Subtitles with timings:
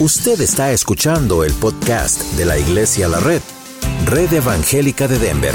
[0.00, 3.40] Usted está escuchando el podcast de la Iglesia La Red,
[4.06, 5.54] Red Evangélica de Denver,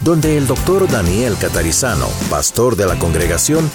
[0.00, 3.70] donde el doctor Daniel Catarizano, pastor de la congregación,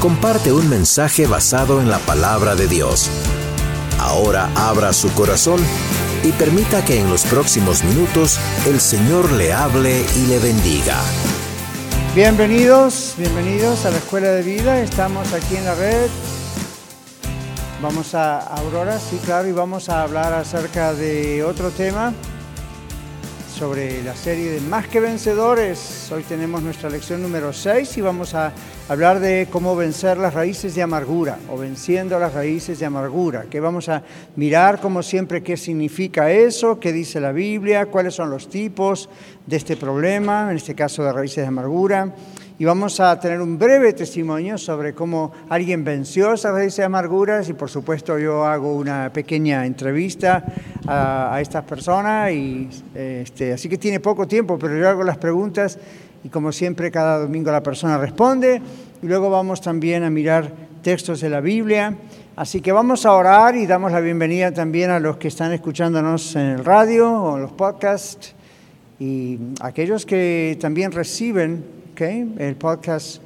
[0.00, 3.08] comparte un mensaje basado en la palabra de Dios.
[4.00, 5.60] Ahora abra su corazón
[6.24, 11.00] y permita que en los próximos minutos el Señor le hable y le bendiga.
[12.12, 14.80] Bienvenidos, bienvenidos a la Escuela de Vida.
[14.80, 16.08] Estamos aquí en la red
[17.80, 22.12] Vamos a Aurora, sí, claro, y vamos a hablar acerca de otro tema,
[23.56, 26.10] sobre la serie de Más que Vencedores.
[26.10, 28.52] Hoy tenemos nuestra lección número 6 y vamos a
[28.88, 33.60] hablar de cómo vencer las raíces de amargura o venciendo las raíces de amargura, que
[33.60, 34.02] vamos a
[34.34, 39.08] mirar como siempre qué significa eso, qué dice la Biblia, cuáles son los tipos
[39.46, 42.12] de este problema, en este caso de raíces de amargura
[42.60, 47.48] y vamos a tener un breve testimonio sobre cómo alguien venció esas raíces de amarguras
[47.48, 50.44] y por supuesto yo hago una pequeña entrevista
[50.84, 55.78] a, estas personas y este, así que tiene poco tiempo, pero yo hago las preguntas
[56.24, 58.60] y como siempre cada domingo la persona responde
[59.00, 61.96] y luego vamos también a mirar textos de la Biblia.
[62.34, 66.34] Así que vamos a orar y damos la bienvenida también a los que están escuchándonos
[66.34, 68.34] en el radio o en los podcasts
[68.98, 73.20] y aquellos que también reciben el podcast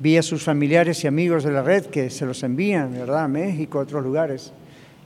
[0.00, 3.24] vía sus familiares y amigos de la red que se los envían, ¿verdad?
[3.24, 4.52] A México, a otros lugares.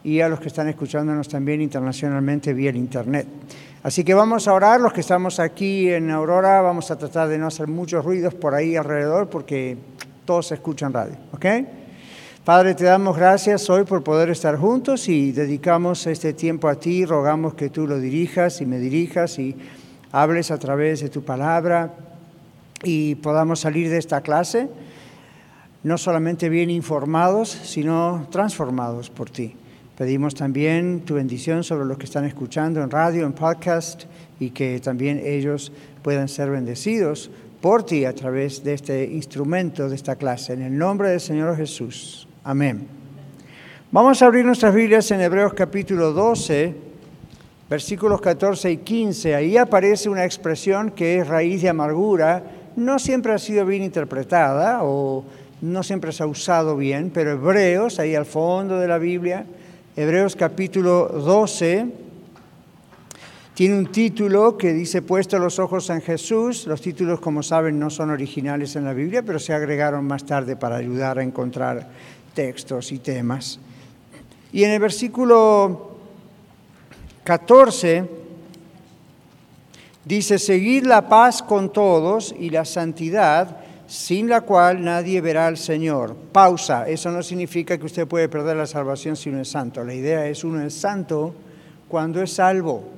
[0.02, 3.26] Y a los que están escuchándonos también internacionalmente vía el Internet.
[3.82, 7.36] Así que vamos a orar, los que estamos aquí en Aurora, vamos a tratar de
[7.36, 9.76] no hacer muchos ruidos por ahí alrededor porque
[10.24, 11.46] todos escuchan radio, ¿ok?
[12.42, 17.04] Padre, te damos gracias hoy por poder estar juntos y dedicamos este tiempo a ti,
[17.04, 19.54] rogamos que tú lo dirijas y me dirijas y
[20.10, 22.09] hables a través de tu palabra
[22.82, 24.68] y podamos salir de esta clase
[25.82, 29.54] no solamente bien informados, sino transformados por ti.
[29.96, 34.04] Pedimos también tu bendición sobre los que están escuchando en radio, en podcast,
[34.38, 37.30] y que también ellos puedan ser bendecidos
[37.60, 40.54] por ti a través de este instrumento de esta clase.
[40.54, 42.26] En el nombre del Señor Jesús.
[42.44, 42.86] Amén.
[43.92, 46.74] Vamos a abrir nuestras Biblias en Hebreos capítulo 12,
[47.68, 49.34] versículos 14 y 15.
[49.34, 54.80] Ahí aparece una expresión que es raíz de amargura no siempre ha sido bien interpretada
[54.82, 55.24] o
[55.60, 59.44] no siempre se ha usado bien, pero Hebreos, ahí al fondo de la Biblia,
[59.94, 61.86] Hebreos capítulo 12,
[63.52, 66.66] tiene un título que dice puesto los ojos en Jesús.
[66.66, 70.56] Los títulos, como saben, no son originales en la Biblia, pero se agregaron más tarde
[70.56, 71.86] para ayudar a encontrar
[72.32, 73.60] textos y temas.
[74.50, 75.98] Y en el versículo
[77.24, 78.19] 14
[80.10, 85.56] Dice, seguid la paz con todos y la santidad, sin la cual nadie verá al
[85.56, 86.16] Señor.
[86.32, 89.84] Pausa, eso no significa que usted puede perder la salvación si uno es santo.
[89.84, 91.32] La idea es uno es santo
[91.86, 92.88] cuando es salvo.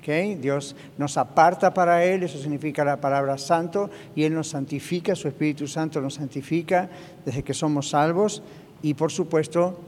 [0.00, 0.34] ¿Okay?
[0.34, 5.28] Dios nos aparta para Él, eso significa la palabra santo, y Él nos santifica, su
[5.28, 6.90] Espíritu Santo nos santifica
[7.24, 8.42] desde que somos salvos,
[8.82, 9.78] y por supuesto,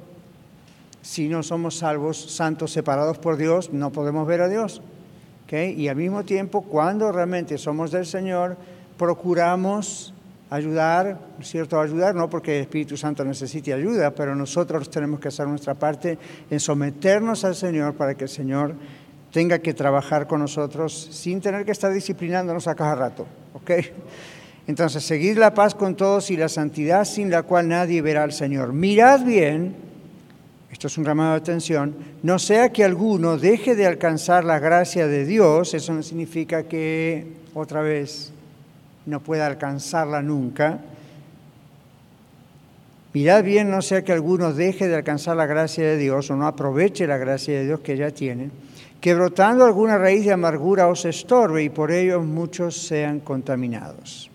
[1.03, 4.81] si no somos salvos, santos separados por Dios, no podemos ver a Dios.
[5.51, 8.57] Y al mismo tiempo, cuando realmente somos del Señor,
[8.99, 10.13] procuramos
[10.51, 11.81] ayudar, ¿cierto?
[11.81, 16.19] Ayudar, no porque el Espíritu Santo necesite ayuda, pero nosotros tenemos que hacer nuestra parte
[16.51, 18.75] en someternos al Señor para que el Señor
[19.33, 23.71] tenga que trabajar con nosotros sin tener que estar disciplinándonos a cada rato, ¿ok?
[24.67, 28.33] Entonces, seguid la paz con todos y la santidad sin la cual nadie verá al
[28.33, 28.73] Señor.
[28.73, 29.84] Mirad bien
[30.75, 35.07] esto es un llamado de atención, no sea que alguno deje de alcanzar la gracia
[35.07, 38.33] de Dios, eso no significa que otra vez
[39.07, 40.81] no pueda alcanzarla nunca.
[43.13, 46.49] Mirad bien, no sea que alguno deje de alcanzar la gracia de Dios o no
[46.49, 48.51] aproveche la gracia de Dios que ya tiene,
[49.01, 54.29] que brotando alguna raíz de amargura os estorbe y por ello muchos sean contaminados.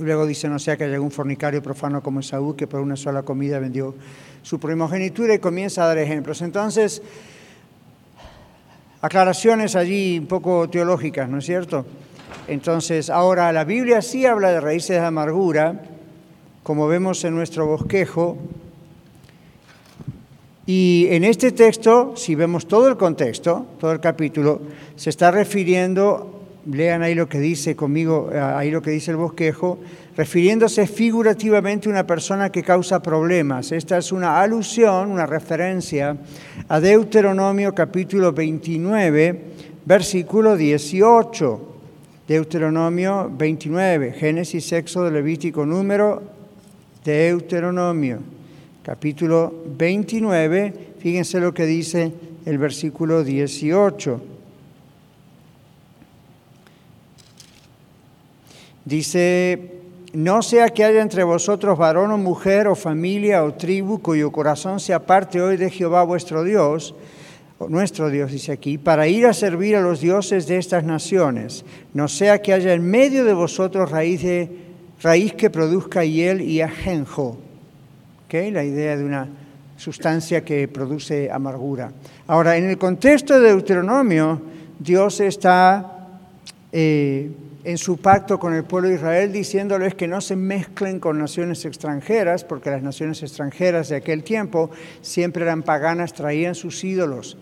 [0.00, 3.22] Luego dice, no sea que haya algún fornicario profano como Esaú que por una sola
[3.22, 3.94] comida vendió
[4.42, 6.42] su primogenitura y comienza a dar ejemplos.
[6.42, 7.02] Entonces,
[9.00, 11.86] aclaraciones allí un poco teológicas, ¿no es cierto?
[12.48, 15.82] Entonces, ahora la Biblia sí habla de raíces de amargura,
[16.62, 18.38] como vemos en nuestro bosquejo,
[20.66, 24.60] y en este texto, si vemos todo el contexto, todo el capítulo,
[24.94, 29.78] se está refiriendo lean ahí lo que dice conmigo, ahí lo que dice el bosquejo,
[30.16, 33.72] refiriéndose figurativamente a una persona que causa problemas.
[33.72, 36.16] Esta es una alusión, una referencia
[36.68, 39.40] a Deuteronomio capítulo 29,
[39.84, 41.66] versículo 18.
[42.28, 46.22] Deuteronomio 29, Génesis, Éxodo, Levítico, número,
[47.04, 48.20] Deuteronomio.
[48.84, 52.12] capítulo 29, fíjense lo que dice
[52.46, 54.29] el versículo 18.
[58.84, 59.80] Dice,
[60.12, 64.80] no sea que haya entre vosotros varón o mujer o familia o tribu cuyo corazón
[64.80, 66.94] se aparte hoy de Jehová vuestro Dios,
[67.68, 72.08] nuestro Dios dice aquí, para ir a servir a los dioses de estas naciones, no
[72.08, 74.48] sea que haya en medio de vosotros raíz,
[75.02, 77.36] raíz que produzca hiel y ajenjo.
[78.24, 78.50] ¿Okay?
[78.50, 79.28] La idea de una
[79.76, 81.92] sustancia que produce amargura.
[82.26, 84.40] Ahora, en el contexto de Deuteronomio,
[84.78, 85.99] Dios está
[86.72, 87.30] eh,
[87.64, 91.64] en su pacto con el pueblo de Israel diciéndoles que no se mezclen con naciones
[91.64, 94.70] extranjeras, porque las naciones extranjeras de aquel tiempo
[95.02, 97.36] siempre eran paganas, traían sus ídolos.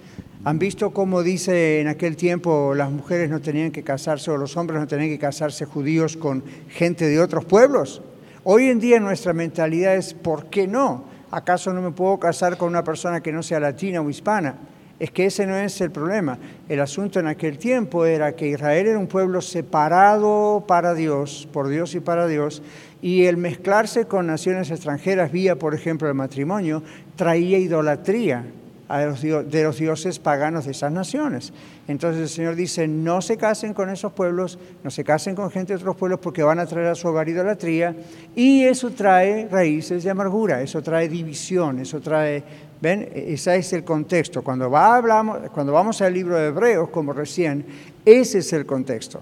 [0.45, 4.57] ¿Han visto cómo dice en aquel tiempo las mujeres no tenían que casarse o los
[4.57, 8.03] hombres no tenían que casarse judíos con gente de otros pueblos?
[8.45, 11.05] Hoy en día nuestra mentalidad es ¿por qué no?
[11.31, 14.55] ¿Acaso no me puedo casar con una persona que no sea latina o hispana?
[14.99, 16.39] Es que ese no es el problema.
[16.69, 21.69] El asunto en aquel tiempo era que Israel era un pueblo separado para Dios, por
[21.69, 22.63] Dios y para Dios,
[23.01, 26.83] y el mezclarse con naciones extranjeras vía, por ejemplo, el matrimonio,
[27.15, 28.45] traía idolatría
[28.89, 31.53] de los dioses paganos de esas naciones.
[31.89, 35.75] Entonces el Señor dice, no se casen con esos pueblos, no se casen con gente
[35.75, 37.95] de otros pueblos porque van a traer a su hogar idolatría
[38.35, 42.43] y eso trae raíces de amargura, eso trae división, eso trae
[42.81, 43.09] ¿Ven?
[43.13, 44.43] Ese es el contexto.
[44.43, 47.65] Cuando, hablamos, cuando vamos al libro de Hebreos, como recién,
[48.05, 49.21] ese es el contexto.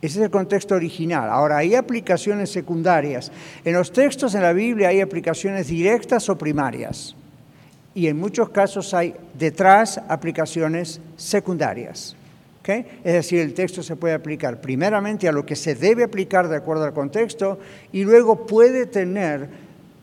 [0.00, 1.28] Ese es el contexto original.
[1.30, 3.32] Ahora, hay aplicaciones secundarias.
[3.64, 7.16] En los textos en la Biblia hay aplicaciones directas o primarias.
[7.94, 12.14] Y en muchos casos hay detrás aplicaciones secundarias.
[12.60, 12.86] ¿Okay?
[13.02, 16.56] Es decir, el texto se puede aplicar primeramente a lo que se debe aplicar de
[16.56, 17.58] acuerdo al contexto
[17.92, 19.48] y luego puede tener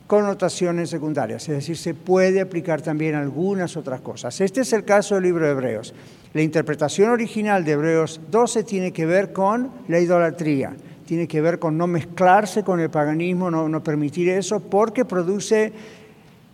[0.08, 4.40] connotaciones secundarias, es decir, se puede aplicar también algunas otras cosas.
[4.40, 5.94] Este es el caso del libro de Hebreos.
[6.34, 10.74] La interpretación original de Hebreos 12 tiene que ver con la idolatría,
[11.08, 15.74] tiene que ver con no mezclarse con el paganismo, no, permitir eso, porque produce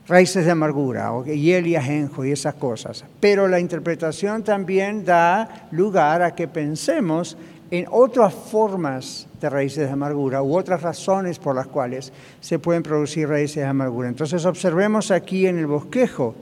[0.07, 3.03] raíces de amargura, hiel y ajenjo y esas cosas.
[3.19, 7.37] Pero la interpretación también da lugar a que pensemos
[7.71, 12.83] en otras formas de raíces de amargura u otras razones por las cuales se pueden
[12.83, 14.09] producir raíces de amargura.
[14.09, 16.35] Entonces observemos aquí en el bosquejo,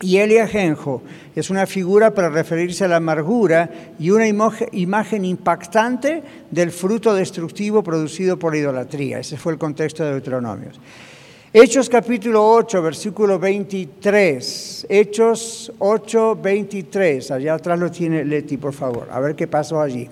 [0.00, 1.02] y el ajenjo
[1.34, 6.22] es una figura para referirse a la amargura y una imagen impactante
[6.52, 9.18] del fruto destructivo producido por la idolatría.
[9.18, 10.70] Ese fue el contexto de Deuteronomio.
[11.52, 14.86] Hechos capítulo 8, versículo 23.
[14.88, 17.30] Hechos 8, 23.
[17.30, 19.08] Allá atrás lo tiene Leti, por favor.
[19.10, 20.08] A ver qué pasó allí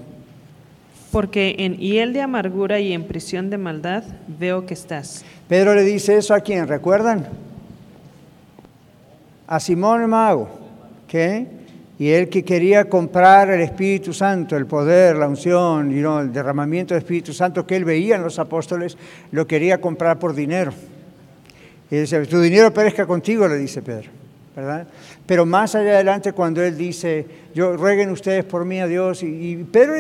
[1.17, 5.25] porque en hiel de amargura y en prisión de maldad veo que estás.
[5.49, 7.27] Pedro le dice eso a quién, ¿recuerdan?
[9.47, 10.50] A Simón Mago,
[11.09, 11.47] ¿qué?
[11.99, 16.93] Y él que quería comprar el Espíritu Santo, el poder, la unción, y el derramamiento
[16.93, 18.99] del Espíritu Santo que él veía en los apóstoles,
[19.31, 20.75] lo quería comprar por dinero.
[21.91, 24.11] Y dice, tu dinero perezca contigo, le dice Pedro.
[24.56, 24.88] ¿verdad?
[25.27, 29.56] Pero más allá adelante cuando él dice, yo rueguen ustedes por mí a Dios, y,
[29.71, 29.94] Pedro,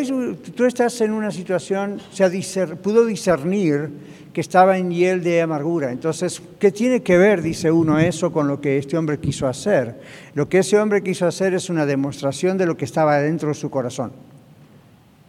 [0.54, 3.90] tú estás en una situación, se pudo discernir
[4.32, 5.92] que estaba en hiel de amargura.
[5.92, 10.00] Entonces, ¿qué tiene que ver, dice uno, eso con lo que este hombre quiso hacer?
[10.34, 13.54] Lo que ese hombre quiso hacer es una demostración de lo que estaba dentro de
[13.54, 14.12] su corazón.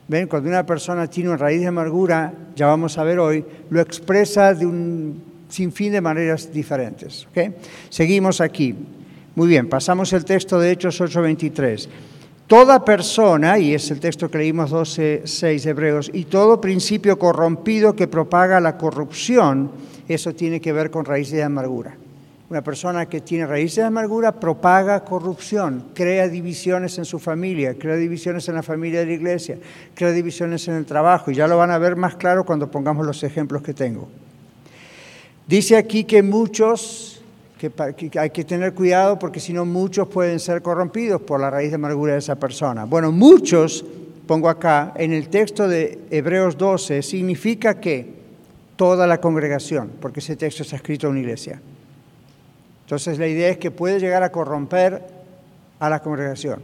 [0.07, 0.27] ¿Ven?
[0.27, 4.53] Cuando una persona tiene una raíz de amargura, ya vamos a ver hoy, lo expresa
[4.53, 7.27] de un sinfín de maneras diferentes.
[7.29, 7.53] ¿okay?
[7.89, 8.75] Seguimos aquí.
[9.35, 11.87] Muy bien, pasamos el texto de Hechos 8:23.
[12.47, 18.07] Toda persona, y es el texto que leímos 12:6 Hebreos, y todo principio corrompido que
[18.07, 19.69] propaga la corrupción,
[20.07, 21.97] eso tiene que ver con raíces de amargura.
[22.49, 27.97] Una persona que tiene raíces de amargura propaga corrupción, crea divisiones en su familia, crea
[27.97, 29.57] divisiones en la familia de la iglesia,
[29.93, 33.05] crea divisiones en el trabajo, y ya lo van a ver más claro cuando pongamos
[33.05, 34.07] los ejemplos que tengo.
[35.47, 37.21] Dice aquí que muchos
[37.57, 37.71] que,
[38.19, 41.75] hay que tener cuidado porque si no muchos pueden ser corrompidos por la raíz de
[41.75, 42.85] amargura de esa persona.
[42.85, 43.83] Bueno, muchos,
[44.27, 48.17] pongo acá, en el texto de Hebreos 12, significa que
[48.75, 51.59] toda la congregación, porque ese texto está escrito en una iglesia.
[52.83, 55.01] Entonces la idea es que puede llegar a corromper
[55.79, 56.61] a la congregación.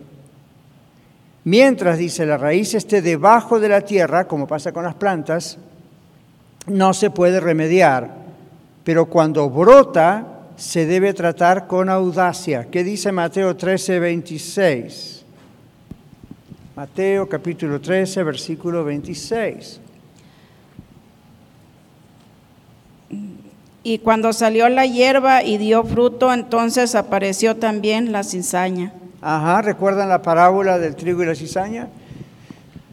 [1.46, 5.58] Mientras, dice, la raíz esté debajo de la tierra, como pasa con las plantas,
[6.68, 8.23] no se puede remediar.
[8.84, 12.68] Pero cuando brota, se debe tratar con audacia.
[12.70, 15.26] ¿Qué dice Mateo 13, 26?
[16.76, 19.80] Mateo capítulo 13, versículo 26.
[23.84, 28.94] Y cuando salió la hierba y dio fruto, entonces apareció también la cizaña.
[29.22, 31.90] Ajá, ¿recuerdan la parábola del trigo y la cizaña?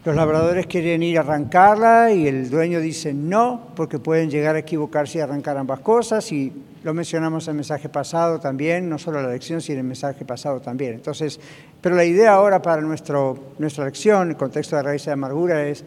[0.03, 4.59] Los labradores quieren ir a arrancarla y el dueño dice no, porque pueden llegar a
[4.59, 6.31] equivocarse y arrancar ambas cosas.
[6.31, 6.51] Y
[6.83, 10.59] lo mencionamos en el mensaje pasado también, no solo la lección, sino el mensaje pasado
[10.59, 10.95] también.
[10.95, 11.39] Entonces,
[11.79, 15.85] pero la idea ahora para nuestro, nuestra lección, el contexto de raíz de amargura, es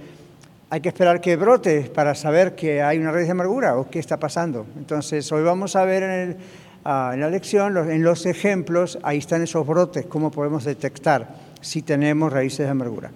[0.71, 3.99] hay que esperar que brote para saber que hay una raíz de amargura o qué
[3.99, 4.65] está pasando.
[4.77, 6.37] Entonces, hoy vamos a ver en,
[6.85, 11.83] ah, en la lección, en los ejemplos, ahí están esos brotes, cómo podemos detectar si
[11.83, 13.11] tenemos raíces de amargura.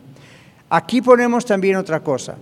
[0.71, 2.37] Aquí ponemos también otra cosa.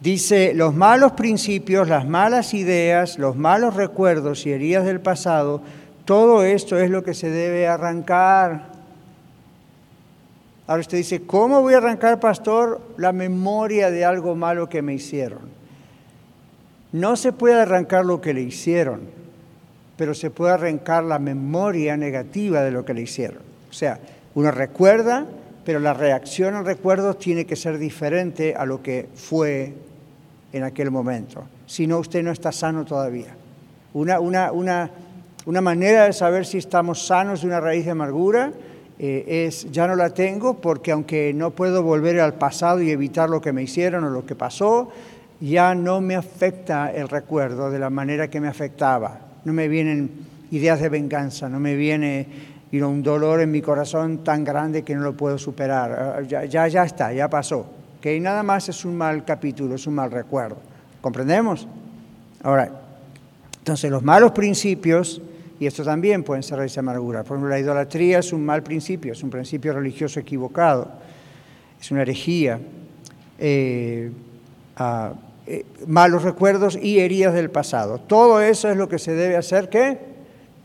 [0.00, 5.62] Dice, los malos principios, las malas ideas, los malos recuerdos y heridas del pasado,
[6.04, 8.66] todo esto es lo que se debe arrancar.
[10.66, 14.94] Ahora usted dice, ¿cómo voy a arrancar, pastor, la memoria de algo malo que me
[14.94, 15.40] hicieron?
[16.92, 19.00] No se puede arrancar lo que le hicieron,
[19.96, 23.42] pero se puede arrancar la memoria negativa de lo que le hicieron.
[23.68, 23.98] O sea,
[24.34, 25.26] uno recuerda,
[25.66, 29.74] pero la reacción al recuerdo tiene que ser diferente a lo que fue
[30.52, 31.42] en aquel momento.
[31.66, 33.34] Si no, usted no está sano todavía.
[33.92, 34.88] Una, una, una,
[35.44, 38.52] una manera de saber si estamos sanos de una raíz de amargura
[39.00, 43.28] eh, es, ya no la tengo porque aunque no puedo volver al pasado y evitar
[43.28, 44.92] lo que me hicieron o lo que pasó,
[45.40, 49.18] ya no me afecta el recuerdo de la manera que me afectaba.
[49.44, 50.12] No me vienen
[50.52, 54.94] ideas de venganza, no me viene y un dolor en mi corazón tan grande que
[54.94, 56.16] no lo puedo superar.
[56.18, 57.66] Ah, ya, ya, está, ya pasó.
[58.00, 60.56] Que nada más es un mal capítulo, es un mal recuerdo.
[61.00, 61.66] ¿Comprendemos?
[62.42, 62.70] Ahora,
[63.58, 65.22] entonces los malos principios,
[65.58, 67.22] y esto también pueden ser raíz de amargura.
[67.22, 70.88] Por ejemplo, la idolatría es un mal principio, es un principio religioso equivocado,
[71.80, 72.60] es una herejía.
[73.38, 74.10] Eh,
[74.76, 75.12] ah,
[75.48, 77.98] eh, malos recuerdos y heridas del pasado.
[77.98, 79.98] Todo eso es lo que se debe hacer, ¿qué?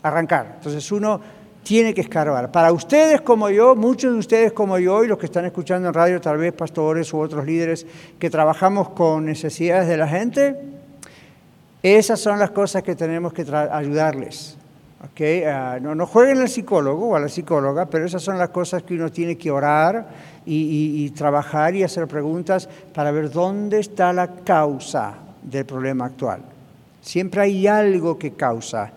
[0.01, 0.53] Arrancar.
[0.55, 1.21] Entonces uno
[1.63, 2.51] tiene que escarbar.
[2.51, 5.93] Para ustedes como yo, muchos de ustedes como yo y los que están escuchando en
[5.93, 7.85] radio, tal vez pastores u otros líderes
[8.19, 10.55] que trabajamos con necesidades de la gente,
[11.83, 14.57] esas son las cosas que tenemos que ayudarles.
[15.11, 15.43] ¿okay?
[15.43, 18.83] Ah, no, no, jueguen al psicólogo o a la psicóloga, pero esas son las cosas
[18.83, 20.07] que uno tiene que orar
[20.45, 26.41] y, y trabajar y hacer preguntas para ver dónde está la causa del problema actual.
[27.01, 28.91] Siempre hay algo que causa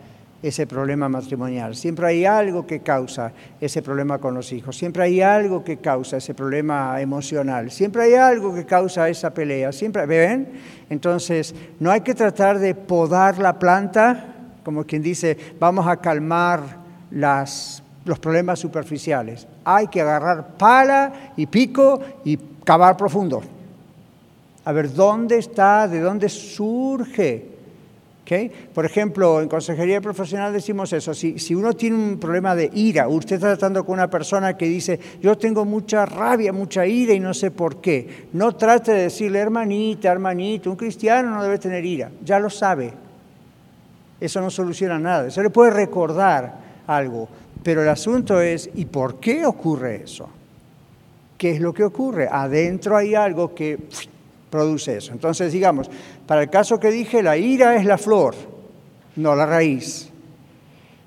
[0.44, 5.22] ese problema matrimonial, siempre hay algo que causa ese problema con los hijos, siempre hay
[5.22, 10.52] algo que causa ese problema emocional, siempre hay algo que causa esa pelea, siempre, ¿ven?
[10.90, 16.60] Entonces, no hay que tratar de podar la planta, como quien dice, vamos a calmar
[17.10, 19.48] las, los problemas superficiales.
[19.64, 23.42] Hay que agarrar pala y pico y cavar profundo.
[24.66, 25.88] A ver, ¿dónde está?
[25.88, 27.53] ¿De dónde surge?
[28.72, 33.36] Por ejemplo, en consejería profesional decimos eso, si, uno tiene un problema de ira, usted
[33.36, 37.34] está tratando con una persona que dice, yo tengo mucha rabia, mucha ira y no
[37.34, 42.10] sé por qué, no trate de decirle, hermanita, hermanito, un cristiano no debe tener ira,
[42.24, 42.94] ya lo sabe,
[44.18, 46.54] eso no soluciona nada, eso le puede recordar
[46.86, 47.28] algo,
[47.62, 50.30] pero el asunto es, ¿y por qué ocurre eso?
[51.36, 52.26] ¿Qué es lo que ocurre?
[52.30, 53.78] Adentro hay algo que
[54.54, 55.10] produce eso.
[55.10, 55.90] Entonces, digamos,
[56.28, 58.36] para el caso que dije, la ira es la flor,
[59.16, 60.10] no la raíz.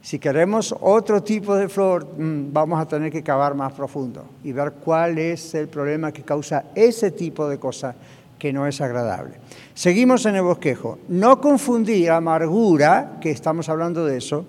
[0.02, 4.52] Si queremos otro tipo de flor, mm, vamos a tener que cavar más profundo y
[4.52, 7.96] ver cuál es el problema que causa ese tipo de cosa
[8.38, 9.36] que no es agradable.
[9.74, 11.00] Seguimos en el bosquejo.
[11.08, 14.44] No confundir amargura, que estamos hablando de eso,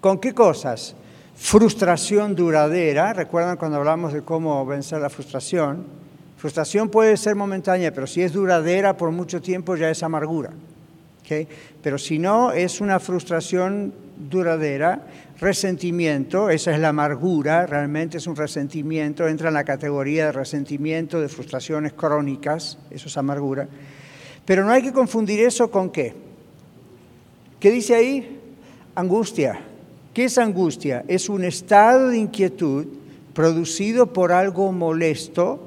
[0.00, 0.96] con qué cosas?
[1.36, 5.99] Frustración duradera, recuerdan cuando hablamos de cómo vencer la frustración,
[6.40, 10.50] Frustración puede ser momentánea, pero si es duradera por mucho tiempo ya es amargura.
[11.82, 15.02] Pero si no, es una frustración duradera,
[15.38, 21.20] resentimiento, esa es la amargura, realmente es un resentimiento, entra en la categoría de resentimiento,
[21.20, 23.68] de frustraciones crónicas, eso es amargura.
[24.46, 26.14] Pero no hay que confundir eso con qué.
[27.60, 28.40] ¿Qué dice ahí?
[28.94, 29.60] Angustia.
[30.14, 31.04] ¿Qué es angustia?
[31.06, 32.86] Es un estado de inquietud
[33.34, 35.66] producido por algo molesto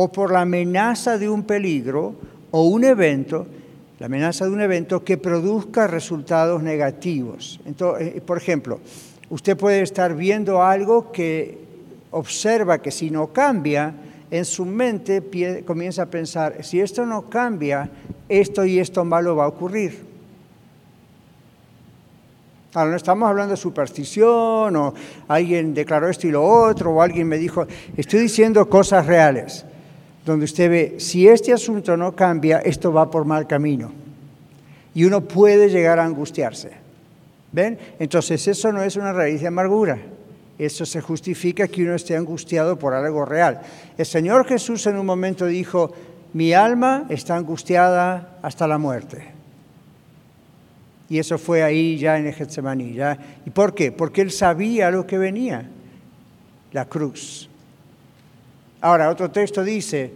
[0.00, 2.14] o por la amenaza de un peligro
[2.52, 3.48] o un evento,
[3.98, 7.58] la amenaza de un evento que produzca resultados negativos.
[7.66, 8.78] Entonces, eh, por ejemplo,
[9.28, 11.58] usted puede estar viendo algo que
[12.12, 13.92] observa que si no cambia,
[14.30, 15.20] en su mente
[15.66, 17.90] comienza a pensar, si esto no cambia,
[18.28, 20.06] esto y esto malo va a ocurrir.
[22.72, 24.94] Ahora no estamos hablando de superstición o
[25.26, 29.64] alguien declaró esto y lo otro o alguien me dijo, estoy diciendo cosas reales
[30.28, 33.90] donde usted ve, si este asunto no cambia, esto va por mal camino.
[34.94, 36.70] Y uno puede llegar a angustiarse.
[37.50, 37.78] ¿Ven?
[37.98, 39.98] Entonces eso no es una raíz de amargura.
[40.58, 43.62] Eso se justifica que uno esté angustiado por algo real.
[43.96, 45.92] El Señor Jesús en un momento dijo,
[46.34, 49.28] mi alma está angustiada hasta la muerte.
[51.08, 53.18] Y eso fue ahí ya en el.
[53.46, 53.92] ¿Y por qué?
[53.92, 55.70] Porque él sabía lo que venía,
[56.72, 57.47] la cruz.
[58.80, 60.12] Ahora, otro texto dice,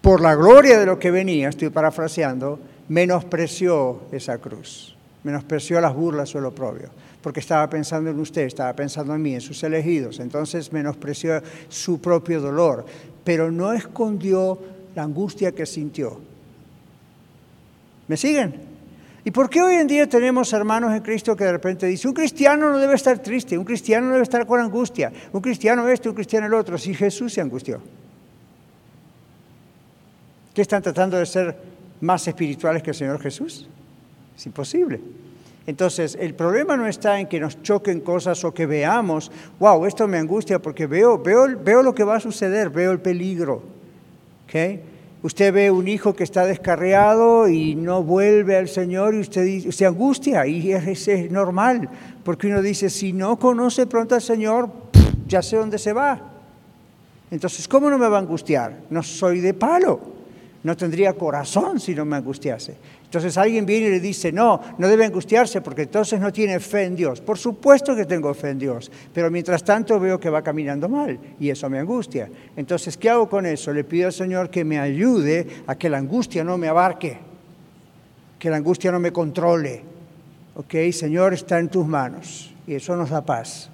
[0.00, 2.58] por la gloria de lo que venía, estoy parafraseando,
[2.88, 6.90] menospreció esa cruz, menospreció las burlas o el oprobio,
[7.22, 12.00] porque estaba pensando en usted, estaba pensando en mí, en sus elegidos, entonces menospreció su
[12.00, 12.84] propio dolor,
[13.22, 14.58] pero no escondió
[14.94, 16.20] la angustia que sintió.
[18.08, 18.73] ¿Me siguen?
[19.24, 22.14] ¿Y por qué hoy en día tenemos hermanos en Cristo que de repente dicen, un
[22.14, 26.10] cristiano no debe estar triste, un cristiano no debe estar con angustia, un cristiano este,
[26.10, 27.80] un cristiano el otro, si Jesús se angustió?
[30.52, 31.56] ¿Qué están tratando de ser
[32.02, 33.66] más espirituales que el Señor Jesús?
[34.36, 35.00] Es imposible.
[35.66, 40.06] Entonces, el problema no está en que nos choquen cosas o que veamos, wow, esto
[40.06, 43.62] me angustia porque veo, veo, veo lo que va a suceder, veo el peligro.
[44.44, 44.82] ¿okay?
[45.24, 49.86] Usted ve un hijo que está descarriado y no vuelve al Señor y usted se
[49.86, 51.88] angustia y es, es normal,
[52.22, 54.68] porque uno dice, si no conoce pronto al Señor,
[55.26, 56.20] ya sé dónde se va.
[57.30, 58.80] Entonces, ¿cómo no me va a angustiar?
[58.90, 60.13] No soy de palo.
[60.64, 62.76] No tendría corazón si no me angustiase.
[63.04, 66.84] Entonces alguien viene y le dice, no, no debe angustiarse porque entonces no tiene fe
[66.84, 67.20] en Dios.
[67.20, 71.18] Por supuesto que tengo fe en Dios, pero mientras tanto veo que va caminando mal
[71.38, 72.30] y eso me angustia.
[72.56, 73.72] Entonces, ¿qué hago con eso?
[73.72, 77.18] Le pido al Señor que me ayude a que la angustia no me abarque,
[78.38, 79.82] que la angustia no me controle.
[80.56, 80.74] ¿Ok?
[80.92, 83.70] Señor, está en tus manos y eso nos da paz.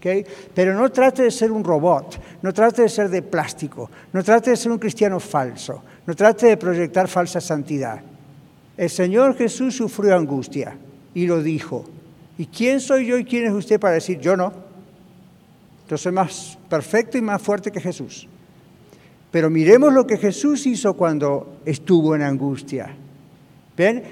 [0.00, 4.50] Pero no trate de ser un robot, no trate de ser de plástico, no trate
[4.50, 8.00] de ser un cristiano falso, no trate de proyectar falsa santidad.
[8.76, 10.76] El Señor Jesús sufrió angustia
[11.14, 11.84] y lo dijo.
[12.38, 14.52] ¿Y quién soy yo y quién es usted para decir yo no?
[15.88, 18.28] Yo soy más perfecto y más fuerte que Jesús.
[19.32, 22.94] Pero miremos lo que Jesús hizo cuando estuvo en angustia.
[23.76, 24.02] ¿Ven?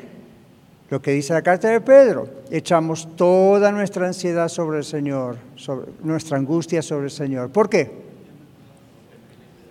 [0.89, 5.87] Lo que dice la carta de Pedro, echamos toda nuestra ansiedad sobre el Señor, sobre
[6.03, 7.51] nuestra angustia sobre el Señor.
[7.51, 7.91] ¿Por qué?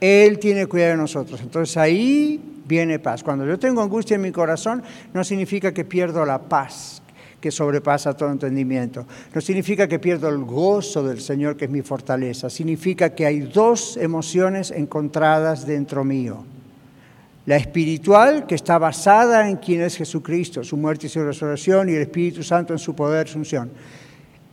[0.02, 1.40] Él tiene cuidado de nosotros.
[1.40, 3.24] Entonces ahí viene paz.
[3.24, 7.02] Cuando yo tengo angustia en mi corazón, no significa que pierdo la paz
[7.40, 9.06] que sobrepasa todo entendimiento.
[9.34, 12.50] No significa que pierdo el gozo del Señor, que es mi fortaleza.
[12.50, 16.44] Significa que hay dos emociones encontradas dentro mío
[17.46, 21.94] la espiritual, que está basada en quién es Jesucristo, su muerte y su resurrección, y
[21.94, 23.70] el Espíritu Santo en su poder, su unción.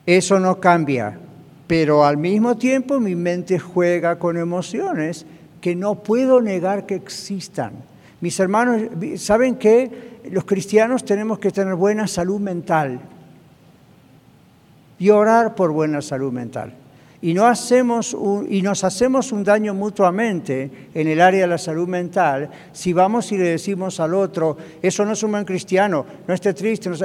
[0.05, 1.19] Eso no cambia,
[1.67, 5.25] pero al mismo tiempo mi mente juega con emociones
[5.61, 7.73] que no puedo negar que existan.
[8.21, 8.83] Mis hermanos,
[9.17, 13.01] ¿saben que Los cristianos tenemos que tener buena salud mental
[14.97, 16.75] y orar por buena salud mental
[17.23, 18.17] y, no hacemos
[18.49, 23.31] y nos hacemos un daño mutuamente en el área de la salud mental si vamos
[23.33, 26.97] y le decimos al otro, eso no es un buen cristiano, no esté triste, no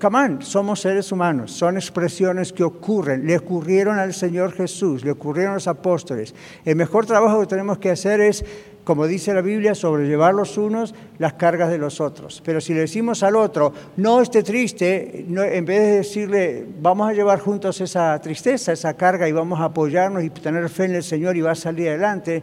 [0.00, 5.52] come somos seres humanos, son expresiones que ocurren, le ocurrieron al Señor Jesús, le ocurrieron
[5.52, 6.34] a los apóstoles.
[6.64, 8.44] El mejor trabajo que tenemos que hacer es
[8.84, 12.42] como dice la Biblia, sobrellevar los unos las cargas de los otros.
[12.44, 17.14] Pero si le decimos al otro, no esté triste, en vez de decirle, vamos a
[17.14, 21.02] llevar juntos esa tristeza, esa carga y vamos a apoyarnos y tener fe en el
[21.02, 22.42] Señor y va a salir adelante,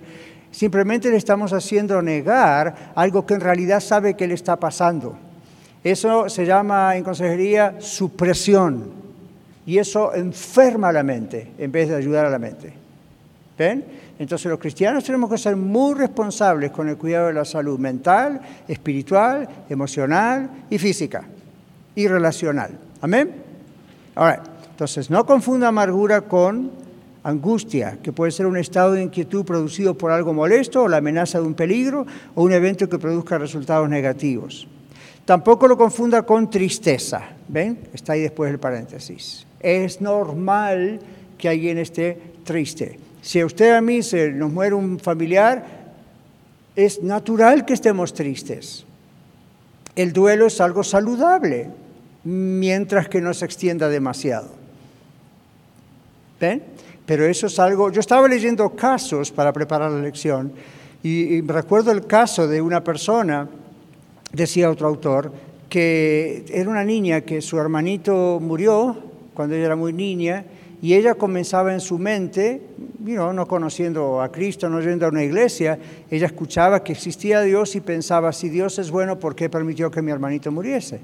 [0.49, 5.17] simplemente le estamos haciendo negar algo que en realidad sabe que le está pasando.
[5.83, 8.91] Eso se llama en consejería supresión
[9.65, 12.80] y eso enferma la mente en vez de ayudar a la mente.
[13.57, 13.83] ¿Ven?
[14.17, 18.41] Entonces los cristianos tenemos que ser muy responsables con el cuidado de la salud mental,
[18.67, 21.23] espiritual, emocional y física
[21.95, 22.77] y relacional.
[23.01, 23.31] Amén.
[24.15, 26.71] Ahora, entonces no confunda amargura con
[27.23, 31.39] angustia, que puede ser un estado de inquietud producido por algo molesto o la amenaza
[31.39, 34.67] de un peligro o un evento que produzca resultados negativos.
[35.25, 37.21] Tampoco lo confunda con tristeza.
[37.47, 37.79] ¿Ven?
[37.93, 39.45] Está ahí después el paréntesis.
[39.59, 40.99] Es normal
[41.37, 42.99] que alguien esté triste.
[43.21, 45.63] Si a usted a mí se nos muere un familiar,
[46.75, 48.85] es natural que estemos tristes.
[49.95, 51.69] El duelo es algo saludable,
[52.23, 54.49] mientras que no se extienda demasiado.
[56.39, 56.63] ¿Ven?
[57.05, 57.91] Pero eso es algo...
[57.91, 60.53] Yo estaba leyendo casos para preparar la lección
[61.03, 63.47] y, recuerdo el caso de una persona,
[64.31, 65.33] decía otro autor,
[65.67, 68.97] que era una niña que su hermanito murió
[69.33, 70.45] cuando ella era muy niña
[70.81, 72.61] y ella comenzaba en su mente,
[72.99, 75.77] no conociendo a Cristo, no yendo a una iglesia,
[76.09, 80.01] ella escuchaba que existía Dios y pensaba, si Dios es bueno, ¿por qué permitió que
[80.01, 80.99] mi hermanito muriese?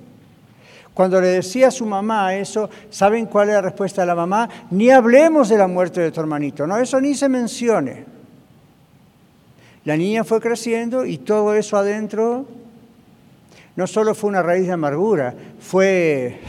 [0.96, 4.50] Cuando le decía a su mamá eso, ¿saben cuál es la respuesta de la mamá?
[4.72, 8.06] Ni hablemos de la muerte de tu hermanito, no, eso ni se mencione.
[9.86, 12.48] La niña fue creciendo y todo eso adentro
[13.76, 16.40] no solo fue una raíz de amargura, fue,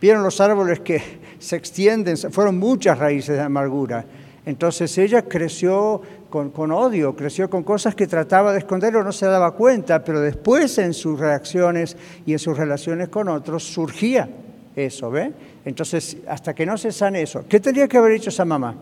[0.00, 4.04] vieron los árboles que se extienden, fueron muchas raíces de amargura.
[4.46, 6.00] Entonces ella creció
[6.30, 10.20] con, odio, creció con cosas que trataba de esconder o no se daba cuenta, pero
[10.20, 14.28] después en sus reacciones y en sus relaciones con otros surgía
[14.76, 15.32] eso, ¿ve?
[15.64, 18.76] Entonces, hasta que no se sane eso, ¿qué tendría que haber hecho esa mamá?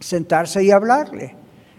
[0.00, 1.34] Sentarse y hablarle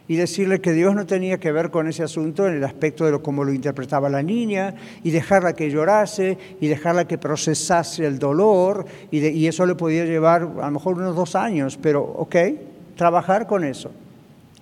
[0.09, 3.11] y decirle que Dios no tenía que ver con ese asunto en el aspecto de
[3.11, 8.17] lo, cómo lo interpretaba la niña y dejarla que llorase y dejarla que procesase el
[8.17, 12.35] dolor y, eso le podía llevar a lo mejor unos dos años, pero ok,
[12.95, 13.91] trabajar con eso.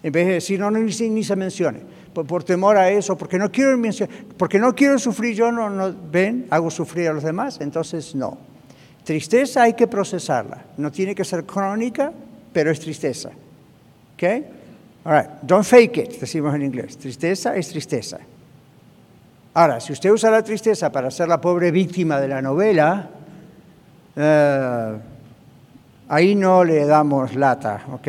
[0.03, 1.79] En vez de decir, no, ni, se mencione,
[2.13, 3.79] por, temor a eso, porque no quiero
[4.37, 8.37] porque no quiero sufrir yo, no, no, ven, hago sufrir a los demás, entonces no.
[9.05, 12.11] Tristeza hay que procesarla, no tiene que ser crónica,
[12.51, 13.29] pero es tristeza.
[14.13, 14.23] ¿Ok?
[15.07, 16.97] All don't fake it, decimos en inglés.
[16.97, 18.17] Tristeza es tristeza.
[19.53, 23.09] Ahora, si usted usa la tristeza para ser la pobre víctima de la novela,
[24.17, 24.97] eh,
[26.09, 28.07] ahí no le damos lata, ¿ok?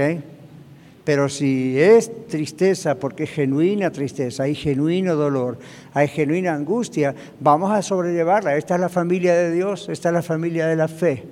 [1.05, 5.57] Pero si es tristeza, porque es genuina tristeza, hay genuino dolor,
[5.95, 8.57] hay genuina angustia, vamos a sobrellevarla.
[8.57, 11.23] Esta es la familia de Dios, esta es la familia de la fe.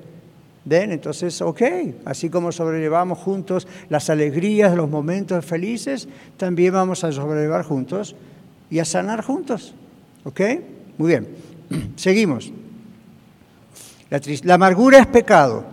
[0.66, 0.90] ¿Ven?
[0.90, 1.62] Entonces, ok,
[2.04, 8.16] así como sobrellevamos juntos las alegrías, los momentos felices, también vamos a sobrellevar juntos
[8.68, 9.74] y a sanar juntos.
[10.24, 10.40] ¿Ok?
[10.98, 11.28] Muy bien.
[11.96, 12.52] Seguimos.
[14.10, 15.64] La, la amargura es pecado,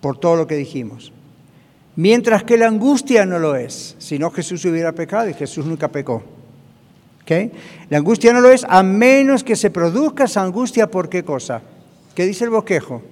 [0.00, 1.12] por todo lo que dijimos.
[1.96, 5.88] Mientras que la angustia no lo es, si no Jesús hubiera pecado y Jesús nunca
[5.88, 6.22] pecó.
[7.24, 7.52] ¿Okay?
[7.90, 11.60] La angustia no lo es a menos que se produzca esa angustia por qué cosa.
[12.14, 13.02] ¿Qué dice el bosquejo?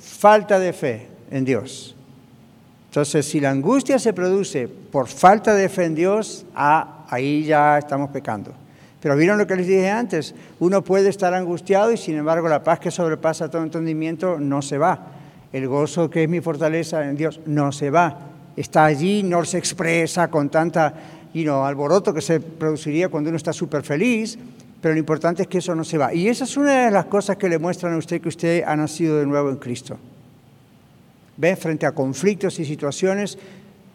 [0.00, 1.94] Falta de fe en Dios.
[2.88, 7.78] Entonces, si la angustia se produce por falta de fe en Dios, ah, ahí ya
[7.78, 8.52] estamos pecando.
[9.00, 12.62] Pero vieron lo que les dije antes, uno puede estar angustiado y sin embargo la
[12.62, 14.98] paz que sobrepasa todo entendimiento no se va.
[15.52, 18.18] El gozo que es mi fortaleza en Dios no se va.
[18.56, 20.94] Está allí, no se expresa con tanta
[21.34, 24.38] you alboroto que se produciría cuando uno está súper feliz,
[24.84, 26.12] pero lo importante es que eso no se va.
[26.12, 28.76] Y esa es una de las cosas que le muestran a usted que usted ha
[28.76, 29.96] nacido de nuevo en Cristo.
[31.38, 31.56] ¿Ve?
[31.56, 33.38] Frente a conflictos y situaciones,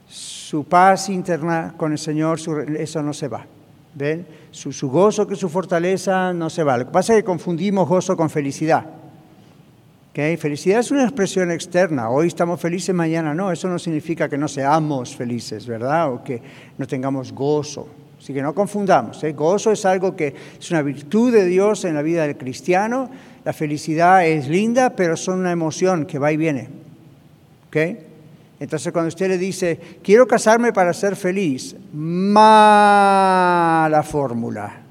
[0.08, 2.40] su paz interna con el Señor,
[2.76, 3.46] eso no se va.
[3.94, 4.26] ¿Ven?
[4.50, 6.76] Su, gozo, que su fortaleza no se va.
[6.80, 8.84] Lo que pasa es que confundimos gozo con felicidad.
[10.10, 10.38] ¿Okay?
[10.38, 12.10] Felicidad es una expresión externa.
[12.10, 13.52] Hoy estamos felices, mañana no.
[13.52, 16.12] Eso no significa que no seamos felices, ¿verdad?
[16.12, 16.42] O que
[16.80, 17.88] no tengamos gozo.
[18.20, 19.24] Así que no confundamos.
[19.24, 19.32] ¿eh?
[19.32, 23.10] Gozo es algo que es una virtud de Dios en la vida del cristiano.
[23.46, 26.70] La felicidad es linda, pero son una emoción que va y viene.
[28.60, 33.14] Entonces cuando usted le dice, quiero casarme para ser feliz, mala
[34.04, 34.82] fórmula.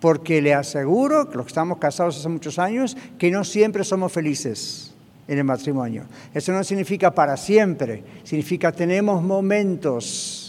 [0.00, 4.92] Porque le aseguro, los que estamos casados hace muchos años, que no siempre somos felices
[5.26, 6.04] en el matrimonio.
[6.34, 10.45] Eso no significa para siempre, significa tenemos momentos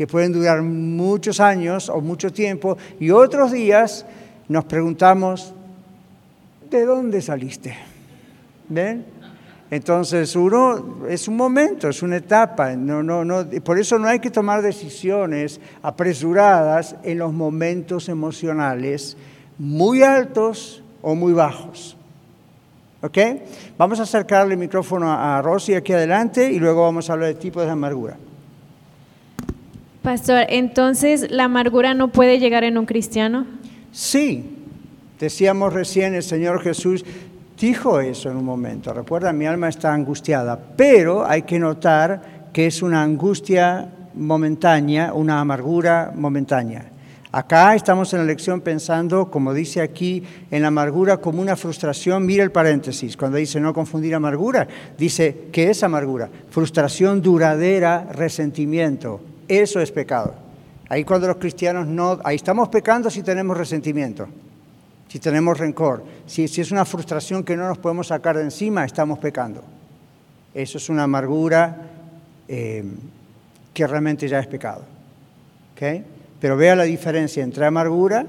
[0.00, 4.06] que pueden durar muchos años o mucho tiempo, y otros días
[4.48, 5.52] nos preguntamos,
[6.70, 7.76] ¿de dónde saliste?
[8.70, 9.04] ¿Ven?
[9.70, 12.74] Entonces, uno es un momento, es una etapa.
[12.76, 19.18] No, no, no, por eso no hay que tomar decisiones apresuradas en los momentos emocionales
[19.58, 21.94] muy altos o muy bajos.
[23.02, 23.18] ¿Ok?
[23.76, 27.34] Vamos a acercarle el micrófono a Rosy aquí adelante y luego vamos a hablar de
[27.34, 28.16] tipos de amargura.
[30.02, 33.46] Pastor, entonces la amargura no puede llegar en un cristiano.
[33.92, 34.44] Sí,
[35.18, 37.04] decíamos recién el Señor Jesús
[37.58, 38.94] dijo eso en un momento.
[38.94, 45.38] Recuerda, mi alma está angustiada, pero hay que notar que es una angustia momentánea, una
[45.38, 46.86] amargura momentánea.
[47.32, 52.26] Acá estamos en la lección pensando, como dice aquí, en la amargura como una frustración.
[52.26, 54.66] Mira el paréntesis, cuando dice no confundir amargura,
[54.98, 60.34] dice que es amargura, frustración duradera, resentimiento, eso es pecado.
[60.88, 64.28] Ahí cuando los cristianos no, ahí estamos pecando si tenemos resentimiento,
[65.08, 69.18] si tenemos rencor, si, es una frustración que no nos podemos sacar de encima, estamos
[69.18, 69.62] pecando.
[70.54, 71.76] Eso es una amargura
[72.48, 72.84] eh,
[73.74, 74.84] que realmente ya es pecado.
[76.40, 78.26] Pero vea la diferencia entre amargura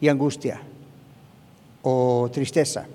[0.00, 0.60] y angustia
[1.82, 2.86] o tristeza.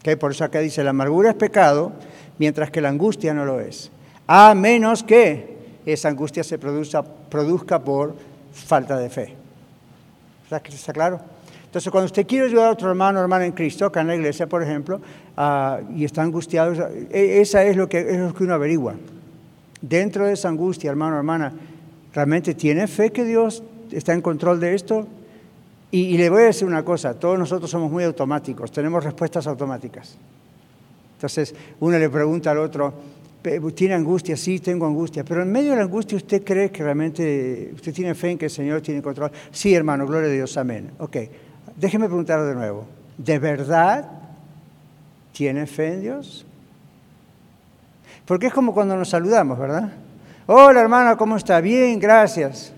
[0.00, 0.16] ¿Ok?
[0.18, 1.92] Por eso acá dice, la amargura es pecado,
[2.38, 3.90] mientras que la angustia no lo es.
[4.26, 5.51] A menos que
[5.86, 8.14] esa angustia se produzca, produzca por
[8.52, 9.34] falta de fe.
[10.44, 11.20] ¿Está claro?
[11.72, 14.14] Entonces, cuando usted quiere ayudar a otro hermano o hermana en Cristo, acá en la
[14.14, 15.00] iglesia, por ejemplo,
[15.38, 16.74] ah, y está angustiado,
[17.10, 18.94] e, esa es lo, que, es lo que uno averigua.
[19.80, 21.50] Dentro de esa angustia, hermano o hermana,
[22.12, 25.06] ¿realmente tiene fe que Dios está en control de esto?
[25.90, 29.46] Y, y, le voy a decir una cosa, todos nosotros somos muy automáticos, tenemos respuestas
[29.46, 30.18] automáticas.
[31.14, 32.92] Entonces, uno le pregunta al otro,
[33.74, 34.36] ¿tiene angustia?
[34.36, 38.14] Sí, tengo angustia, pero en medio de la angustia usted cree que realmente usted tiene
[38.14, 39.30] fe en que el Señor tiene control.
[39.50, 40.90] Sí, hermano, gloria a Dios, amén.
[40.98, 41.16] Ok,
[41.76, 44.08] Déjeme preguntar de nuevo, ¿de verdad
[45.32, 46.46] tiene fe en Dios?
[48.26, 49.90] Porque es como cuando nos saludamos, ¿verdad?
[50.46, 51.60] Hola hermana, ¿cómo está?
[51.60, 52.72] Bien, gracias.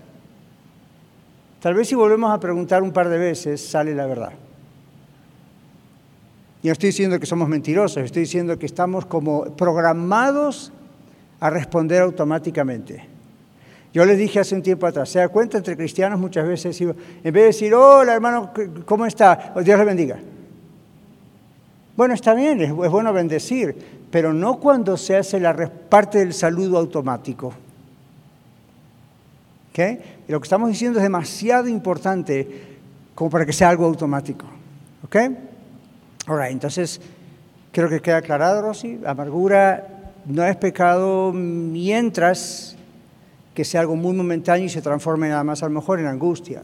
[1.61, 4.31] Tal vez si volvemos a preguntar un par de veces, sale la verdad.
[6.65, 10.73] Y no estoy diciendo que somos mentirosos, estoy diciendo que estamos como programados
[11.39, 13.05] a responder automáticamente.
[13.93, 16.95] Yo les dije hace un tiempo atrás, se da cuenta entre cristianos muchas veces, en
[17.21, 18.51] vez de decir, hola hermano,
[18.83, 19.53] ¿cómo está?
[19.63, 20.17] Dios le bendiga.
[21.95, 23.75] Bueno, está bien, es, bueno bendecir,
[24.09, 25.55] pero no cuando se hace la
[25.87, 27.53] parte del saludo automático.
[29.69, 29.99] ¿Okay?
[30.27, 32.79] Lo que estamos diciendo es demasiado importante
[33.13, 34.47] como para que sea algo automático.
[35.03, 35.15] ¿Ok?
[36.27, 37.01] Ahora, entonces,
[37.71, 39.87] creo que queda aclarado, Rosy, amargura
[40.25, 42.75] no es pecado mientras
[43.53, 46.61] que sea algo muy momentáneo y se transforme nada más a lo mejor en angustia.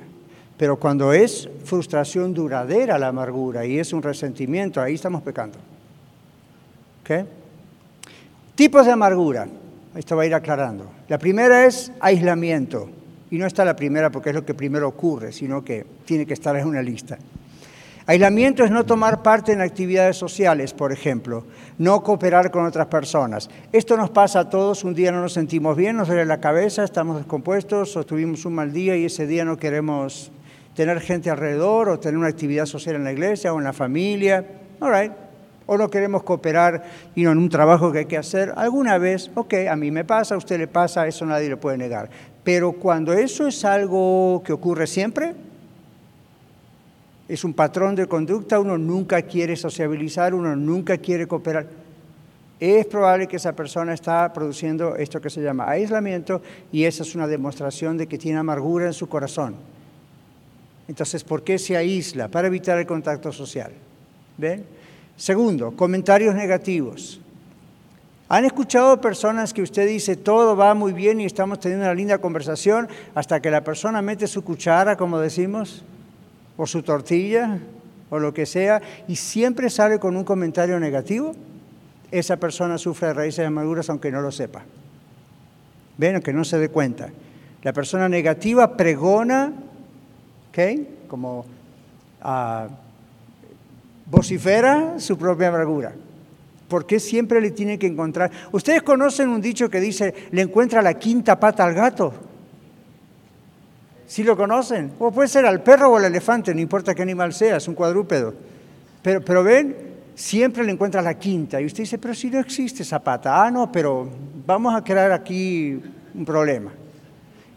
[0.58, 5.58] Pero cuando es frustración duradera la amargura y es un resentimiento, ahí estamos pecando.
[7.02, 7.26] ¿Okay?
[8.56, 9.47] Tipos de amargura.
[9.95, 10.86] Esto va a ir aclarando.
[11.08, 12.89] La primera es aislamiento.
[13.30, 16.34] Y no está la primera porque es lo que primero ocurre, sino que tiene que
[16.34, 17.17] estar en una lista.
[18.12, 21.45] Aislamiento es no tomar parte en actividades sociales, por ejemplo,
[21.78, 23.50] no cooperar con otras personas.
[23.71, 26.84] Esto nos pasa a todos, un día no nos sentimos bien, nos duele la cabeza,
[26.84, 30.30] estamos descompuestos o tuvimos un mal día y ese día no queremos
[30.76, 34.45] tener gente alrededor o tener una actividad social en la iglesia o en la familia.
[34.82, 35.13] All
[35.67, 36.84] O no queremos cooperar
[37.15, 38.52] en un trabajo que hay que hacer.
[38.58, 41.78] Alguna vez, ok, a mí me pasa, a usted le pasa, eso nadie le puede
[41.78, 42.10] negar.
[42.43, 45.34] Pero cuando eso es algo que ocurre siempre,
[47.32, 51.65] es un patrón de conducta, uno nunca quiere sociabilizar, uno nunca quiere cooperar.
[52.60, 56.41] Es probable que esa persona está produciendo esto que se llama aislamiento
[56.74, 59.56] y esa es una demostración de que tiene amargura en su corazón.
[60.89, 62.28] Entonces, ¿por qué se aísla?
[62.28, 63.72] Para evitar el contacto social.
[64.38, 64.65] ¿Ven?
[65.15, 67.22] Segundo, comentarios negativos.
[68.28, 72.17] ¿Han escuchado personas que usted dice todo va muy bien y estamos teniendo una linda
[72.17, 75.86] conversación hasta que la persona mete su cuchara, como decimos?
[76.58, 77.60] O su tortilla
[78.10, 81.34] o lo que sea, y siempre sale con un comentario negativo,
[82.12, 84.64] esa persona sufre de raíces amarguras aunque no lo sepa.
[85.98, 87.10] Ven, aunque no se dé cuenta.
[87.64, 89.54] La persona negativa pregona,
[90.50, 91.08] ¿ok?
[91.08, 91.46] Como
[92.24, 92.68] uh,
[94.08, 95.94] vocifera su propia amargura.
[96.68, 98.32] ¿Por qué siempre le tiene que encontrar?
[98.52, 102.14] Ustedes conocen un dicho que dice, le encuentra la quinta pata al gato.
[104.12, 104.91] ¿Sí lo conocen?
[105.00, 107.76] O puede ser al perro o al elefante, no importa qué animal sea, es un
[107.76, 108.34] cuadrúpedo.
[109.02, 109.74] Pero, pero ven,
[110.15, 111.62] siempre le encuentra la quinta.
[111.62, 113.41] Y usted dice, pero si no existe esa pata.
[113.41, 114.10] Ah, no, pero
[114.45, 115.82] vamos a crear aquí
[116.13, 116.74] un problema.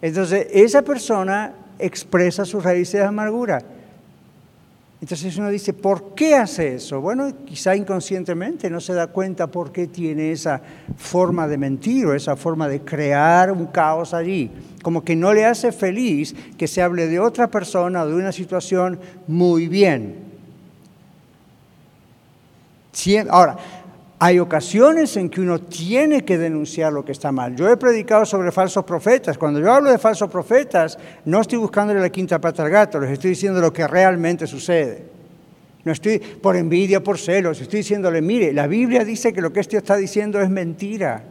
[0.01, 3.61] Entonces, esa persona expresa sus raíces de amargura.
[5.05, 6.99] Entonces uno dice, ¿por qué hace eso?
[6.99, 10.63] Bueno, quizá inconscientemente no se da cuenta por qué tiene esa
[10.97, 14.51] forma de mentir o esa forma de crear un caos allí.
[14.83, 18.33] Como que no le hace feliz que se hable de otra persona o de una
[18.33, 20.25] situación muy bien.
[23.29, 23.59] Ahora,
[24.27, 27.55] hay ocasiones en que uno tiene que denunciar lo que está mal.
[27.57, 29.37] Yo he predicado sobre falsos profetas.
[29.37, 33.11] Cuando yo hablo de falsos profetas, no estoy buscándole la quinta pata al gato, les
[33.11, 35.05] estoy diciendo lo que realmente sucede.
[35.85, 39.61] No estoy por envidia, por celos, estoy diciéndole, mire, la Biblia dice que lo que
[39.61, 41.23] este está diciendo es mentira.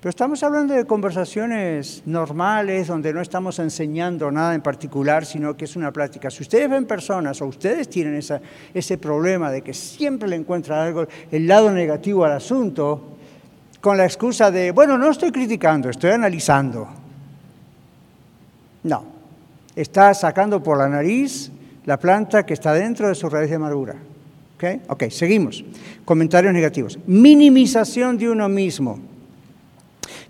[0.00, 5.64] Pero estamos hablando de conversaciones normales donde no estamos enseñando nada en particular, sino que
[5.64, 6.30] es una plática.
[6.30, 8.22] Si ustedes ven personas o ustedes tienen
[8.74, 13.16] ese problema de que siempre le encuentran algo, el lado negativo al asunto,
[13.80, 16.86] con la excusa de, bueno, no estoy criticando, estoy analizando.
[18.84, 19.04] No,
[19.74, 21.50] está sacando por la nariz
[21.86, 23.96] la planta que está dentro de su raíz de amargura.
[24.54, 24.64] ¿Ok?
[24.90, 25.64] Ok, seguimos.
[26.04, 27.00] Comentarios negativos.
[27.04, 29.07] Minimización de uno mismo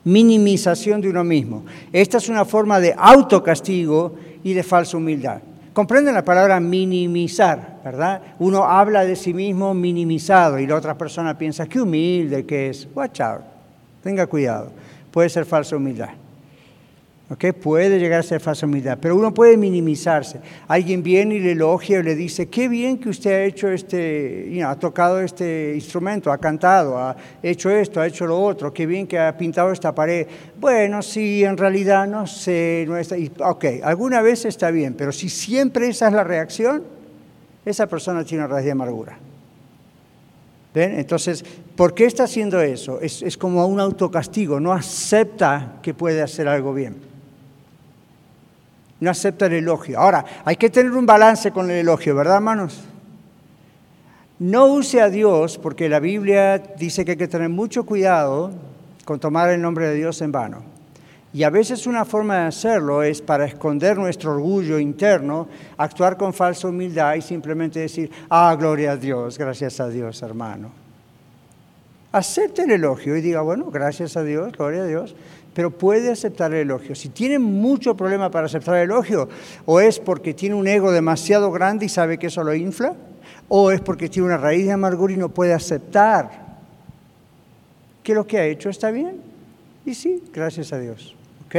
[0.08, 1.64] minimización de uno mismo.
[1.92, 5.40] Esta es una forma de autocastigo y de falsa humildad.
[5.74, 8.20] comprenden la palabra minimizar, ¿verdad?
[8.40, 12.88] Uno habla de sí mismo minimizado y la otra persona piensa, qué humilde que es.
[12.94, 13.42] Watch out,
[14.02, 14.72] tenga cuidado,
[15.12, 16.10] puede ser falsa humildad.
[17.30, 17.52] ¿Ok?
[17.52, 20.40] Puede llegar a ser falsa humildad, pero uno puede minimizarse.
[20.66, 24.62] Alguien viene y le elogia y le dice, qué bien que usted ha hecho este,
[24.64, 29.06] ha tocado este instrumento, ha cantado, ha hecho esto, ha hecho lo otro, qué bien
[29.06, 30.26] que ha pintado esta pared.
[30.58, 35.28] Bueno, sí, en realidad no sé, no está, ok, alguna vez está bien, pero si
[35.28, 36.82] siempre esa es la reacción,
[37.64, 39.18] esa persona tiene raíz de amargura.
[40.74, 40.98] ¿Ven?
[40.98, 41.44] Entonces,
[41.76, 43.00] ¿por qué está haciendo eso?
[43.00, 47.07] Es, es como un autocastigo, no acepta que puede hacer algo bien
[49.00, 49.98] no acepta el elogio.
[49.98, 52.80] Ahora, hay que tener un balance con el elogio, ¿verdad, hermanos?
[54.38, 58.52] No use a Dios, porque la Biblia dice que hay que tener mucho cuidado
[59.04, 60.62] con tomar el nombre de Dios en vano.
[61.32, 66.32] Y a veces una forma de hacerlo es para esconder nuestro orgullo interno, actuar con
[66.32, 70.70] falsa humildad y simplemente decir, ah, gloria a Dios, gracias a Dios, hermano.
[72.12, 75.14] Acepte el elogio y diga, bueno, gracias a Dios, gloria a Dios
[75.54, 76.94] pero puede aceptar el elogio.
[76.94, 79.28] Si tiene mucho problema para aceptar el elogio,
[79.66, 82.94] o es porque tiene un ego demasiado grande y sabe que eso lo infla,
[83.48, 86.48] o es porque tiene una raíz de amargura y no puede aceptar
[88.02, 89.20] que lo que ha hecho está bien.
[89.84, 91.14] Y sí, gracias a Dios.
[91.46, 91.56] ¿Ok?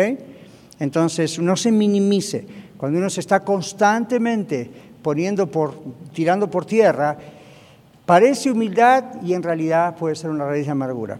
[0.79, 2.45] Entonces, no se minimice.
[2.77, 4.69] Cuando uno se está constantemente
[5.01, 5.73] poniendo por,
[6.13, 7.17] tirando por tierra,
[8.05, 11.19] parece humildad y en realidad puede ser una raíz de amargura.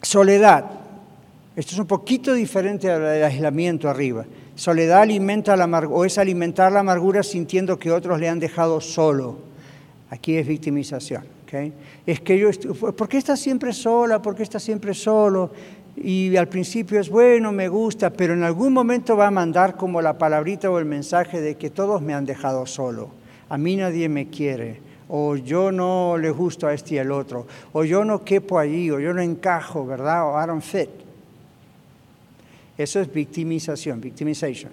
[0.00, 0.81] Soledad.
[1.54, 4.24] Esto es un poquito diferente al aislamiento arriba.
[4.54, 9.38] Soledad alimenta la o es alimentar la amargura sintiendo que otros le han dejado solo.
[10.08, 11.24] Aquí es victimización.
[11.44, 11.72] ¿okay?
[12.06, 14.22] Es que yo, ¿por qué estás siempre sola?
[14.22, 15.50] ¿Por qué estás siempre solo?
[15.94, 20.00] Y al principio es bueno, me gusta, pero en algún momento va a mandar como
[20.00, 23.10] la palabrita o el mensaje de que todos me han dejado solo.
[23.50, 24.80] A mí nadie me quiere
[25.14, 28.90] o yo no le gusto a este y al otro, o yo no quepo allí,
[28.90, 30.26] o yo no encajo, ¿verdad?
[30.26, 31.01] O I don't fit.
[32.76, 34.72] Eso es victimización, victimization.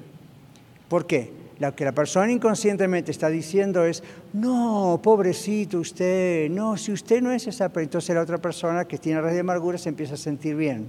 [0.87, 1.31] ¿Por qué?
[1.59, 7.31] Lo que la persona inconscientemente está diciendo es, no, pobrecito usted, no, si usted no
[7.31, 10.17] es esa, pero entonces la otra persona que tiene red de amargura se empieza a
[10.17, 10.87] sentir bien.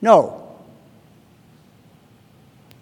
[0.00, 0.44] No.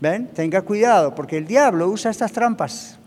[0.00, 0.28] ¿Ven?
[0.28, 2.98] Tenga cuidado, porque el diablo usa estas trampas.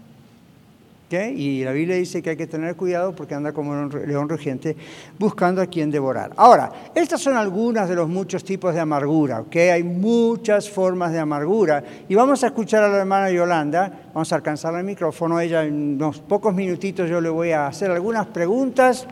[1.12, 4.76] Y la Biblia dice que hay que tener cuidado porque anda como un león rugiente
[5.20, 6.32] buscando a quien devorar.
[6.36, 9.56] Ahora, estas son algunas de los muchos tipos de amargura, ¿ok?
[9.56, 11.84] Hay muchas formas de amargura.
[12.10, 15.96] Y vamos a escuchar a la hermana Yolanda, vamos a alcanzar el micrófono, ella en
[15.96, 19.08] unos pocos minutitos yo le voy a hacer algunas preguntas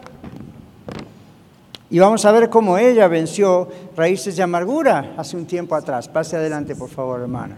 [1.90, 6.08] y vamos a ver cómo ella venció raíces de amargura hace un tiempo atrás.
[6.08, 7.56] Pase adelante, por favor, hermana.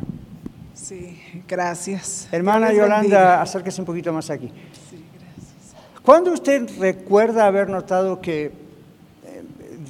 [0.76, 2.28] Sí, gracias.
[2.32, 4.48] Hermana Yolanda, acérquese un poquito más aquí.
[4.90, 6.02] Sí, gracias.
[6.04, 8.52] ¿Cuándo usted recuerda haber notado que eh,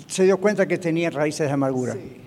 [0.08, 1.94] se dio cuenta que tenía raíces de amargura?
[1.94, 2.22] Sí,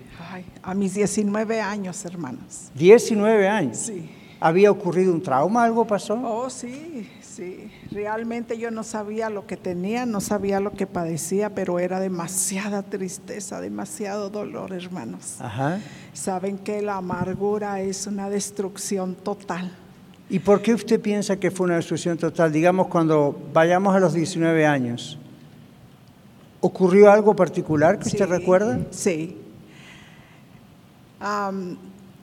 [0.61, 2.69] a mis 19 años, hermanos.
[2.75, 3.77] 19 años.
[3.77, 4.09] Sí.
[4.41, 5.63] ¿Había ocurrido un trauma?
[5.63, 6.15] ¿Algo pasó?
[6.15, 7.09] Oh, sí,
[7.39, 7.71] sí.
[7.91, 12.83] Realmente yo no sabía lo que tenía, no sabía lo que padecía, pero era demasiada
[12.83, 15.37] tristeza, demasiado dolor, hermanos.
[15.39, 15.79] Ajá.
[16.13, 19.71] Saben que la amargura es una destrucción total.
[20.29, 22.51] ¿Y por qué usted piensa que fue una destrucción total?
[22.51, 25.17] Digamos, cuando vayamos a los 19 años,
[26.59, 28.79] ¿ocurrió algo particular que usted recuerda?
[28.91, 29.37] Sí.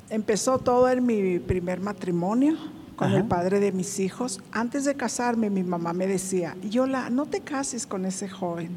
[0.09, 2.57] Empezó todo en mi primer matrimonio
[2.97, 4.41] con el padre de mis hijos.
[4.51, 8.71] Antes de casarme, mi mamá me decía, Yola, no te cases con ese joven.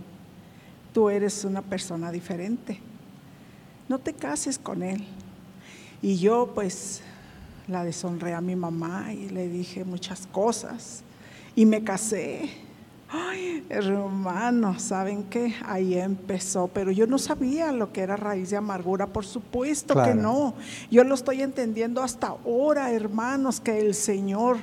[0.94, 2.80] Tú eres una persona diferente.
[3.88, 5.06] No te cases con él.
[6.02, 7.02] Y yo pues
[7.68, 11.02] la deshonré a mi mamá y le dije muchas cosas.
[11.56, 12.50] Y me casé.
[13.12, 15.56] Ay, hermano, ¿saben qué?
[15.66, 20.14] Ahí empezó, pero yo no sabía lo que era raíz de amargura, por supuesto que
[20.14, 20.54] no.
[20.92, 24.58] Yo lo estoy entendiendo hasta ahora, hermanos, que el Señor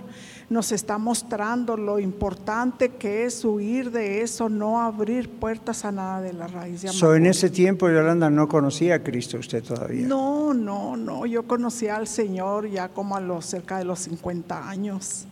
[0.48, 6.20] nos está mostrando lo importante que es huir de eso, no abrir puertas a nada
[6.20, 7.16] de la raíz de amargura.
[7.16, 10.06] en ese tiempo, Yolanda, no conocía a Cristo usted todavía.
[10.06, 11.26] No, no, no.
[11.26, 15.26] Yo conocí al Señor ya como a los cerca de los 50 años.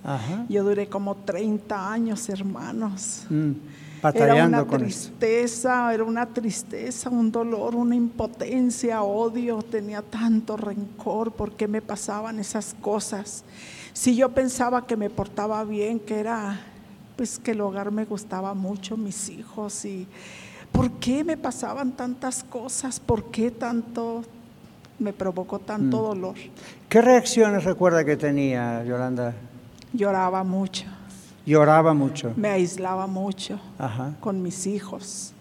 [0.48, 3.24] Yo duré como 30 años, hermanos.
[3.30, 3.52] Mm,
[4.12, 11.68] era una tristeza, era una tristeza, un dolor, una impotencia, odio, tenía tanto rencor porque
[11.68, 13.44] me pasaban esas cosas.
[13.94, 16.58] Si yo pensaba que me portaba bien, que era,
[17.16, 20.08] pues que el hogar me gustaba mucho, mis hijos, y
[20.72, 22.98] ¿por qué me pasaban tantas cosas?
[22.98, 24.24] ¿Por qué tanto
[24.98, 26.02] me provocó tanto mm.
[26.02, 26.34] dolor?
[26.88, 29.32] ¿Qué reacciones recuerda que tenía Yolanda?
[29.92, 30.86] lloraba mucho,
[31.46, 32.32] Lloraba mucho.
[32.36, 34.12] me aislaba mucho Ajá.
[34.18, 35.32] con mis hijos.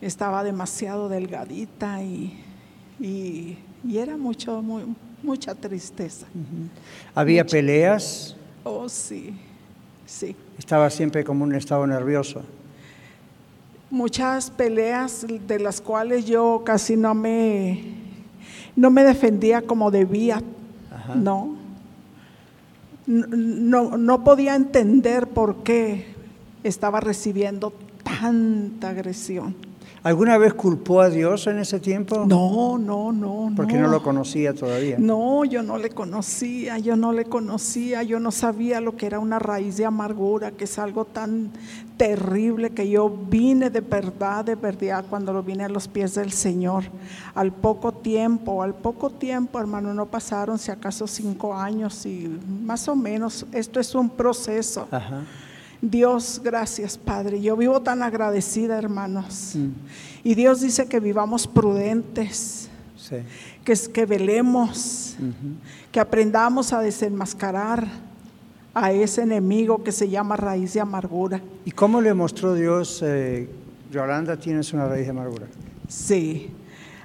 [0.00, 2.42] Estaba demasiado delgadita y,
[2.98, 6.26] y, y era mucho, muy- mucha tristeza.
[7.14, 8.36] Había peleas.
[8.64, 9.36] Oh, sí,
[10.06, 10.36] sí.
[10.58, 12.42] Estaba siempre como un estado nervioso.
[13.90, 17.82] Muchas peleas de las cuales yo casi no me,
[18.76, 20.42] no me defendía como debía.
[20.90, 21.14] Ajá.
[21.14, 21.56] No.
[23.06, 26.06] No, no podía entender por qué
[26.62, 29.56] estaba recibiendo tanta agresión.
[30.08, 32.24] ¿Alguna vez culpó a Dios en ese tiempo?
[32.26, 34.96] No, no, no, Porque no lo conocía todavía.
[34.98, 39.18] No, yo no le conocía, yo no le conocía, yo no sabía lo que era
[39.18, 41.50] una raíz de amargura, que es algo tan
[41.98, 46.32] terrible que yo vine de verdad, de verdad, cuando lo vine a los pies del
[46.32, 46.84] Señor.
[47.34, 52.34] Al poco tiempo, al poco tiempo, hermano, no pasaron si acaso cinco años y
[52.64, 54.88] más o menos, esto es un proceso.
[54.90, 55.20] Ajá.
[55.80, 57.40] Dios, gracias Padre.
[57.40, 59.52] Yo vivo tan agradecida, hermanos.
[59.54, 59.68] Mm.
[60.24, 63.16] Y Dios dice que vivamos prudentes Sí.
[63.64, 65.16] que, que velemos,
[65.92, 67.86] que aprendamos a desenmascarar
[68.74, 71.40] a ese enemigo que se llama raíz de amargura.
[71.64, 73.48] ¿Y cómo le mostró Dios, eh,
[73.90, 75.46] Yolanda, tienes una raíz de amargura?
[75.88, 76.50] Sí.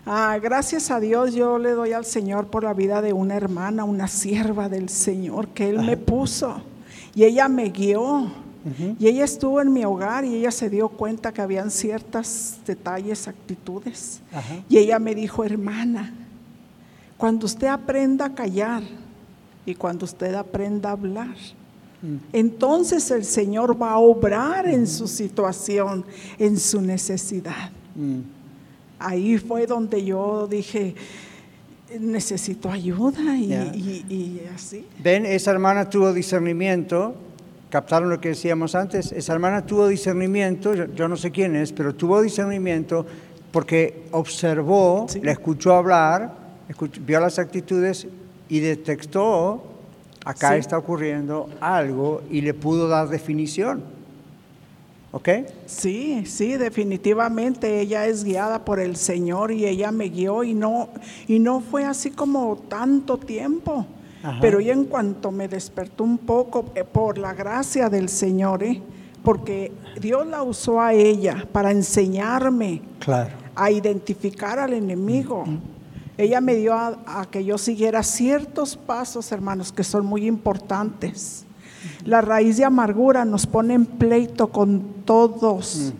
[0.06, 3.86] Ah, gracias a Dios yo le doy al Señor por la vida de una hermana,
[3.86, 6.62] una sierva del Señor que Él me puso
[7.16, 8.43] y ella me guió.
[9.00, 13.28] Y ella estuvo en mi hogar y ella se dio cuenta que habían ciertos detalles,
[13.28, 14.22] actitudes.
[14.70, 16.14] Y ella me dijo, hermana,
[17.18, 18.84] cuando usted aprenda a callar
[19.66, 21.36] y cuando usted aprenda a hablar,
[22.02, 22.18] Mm.
[22.34, 26.04] entonces el Señor va a obrar en su situación,
[26.38, 27.72] en su necesidad.
[27.96, 28.20] Mm.
[29.00, 30.96] Ahí fue donde yo dije,
[32.00, 33.66] necesito ayuda y, Ya.
[33.74, 34.86] y- y así.
[35.02, 37.16] Ven, esa hermana tuvo discernimiento,
[37.74, 41.74] captaron lo que decíamos antes, esa hermana tuvo discernimiento, yo, yo no sé quién es,
[41.74, 43.04] pero tuvo discernimiento
[43.52, 45.20] porque observó, Sí.
[45.24, 46.36] la escuchó hablar,
[46.70, 48.06] escuch- vio las actitudes
[48.48, 49.64] y detectó,
[50.24, 50.58] acá Sí.
[50.60, 53.82] está ocurriendo algo y le pudo dar definición.
[55.12, 55.30] ¿Ok?
[55.66, 60.90] Sí, sí, definitivamente ella es guiada por el Señor y ella me guió y no
[61.28, 63.88] y no fue así como tanto tiempo.
[64.24, 64.38] Ajá.
[64.42, 68.82] Pero ella en cuanto me despertó un poco eh, por la gracia del Señor, ¿eh?
[69.24, 69.72] porque
[70.02, 73.32] Dios la usó a ella para enseñarme Claro.
[73.56, 75.44] a identificar al enemigo.
[76.18, 81.46] Ella me dio a, a que yo siguiera ciertos pasos, hermanos, que son muy importantes.
[82.06, 85.94] La raíz de amargura nos pone en pleito con todos,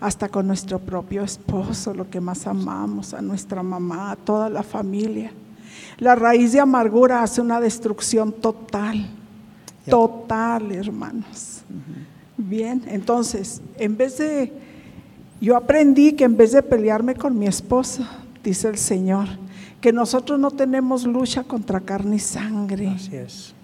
[0.00, 4.62] hasta con nuestro propio esposo, lo que más amamos, a nuestra mamá, a toda la
[4.62, 5.32] familia.
[5.98, 9.08] La raíz de amargura hace una destrucción total,
[9.88, 11.62] total, hermanos.
[12.36, 14.52] Bien, entonces, en vez de,
[15.40, 18.06] yo aprendí que en vez de pelearme con mi esposo,
[18.44, 19.26] dice el Señor,
[19.80, 23.55] que nosotros no tenemos lucha contra carne y sangre, Así es.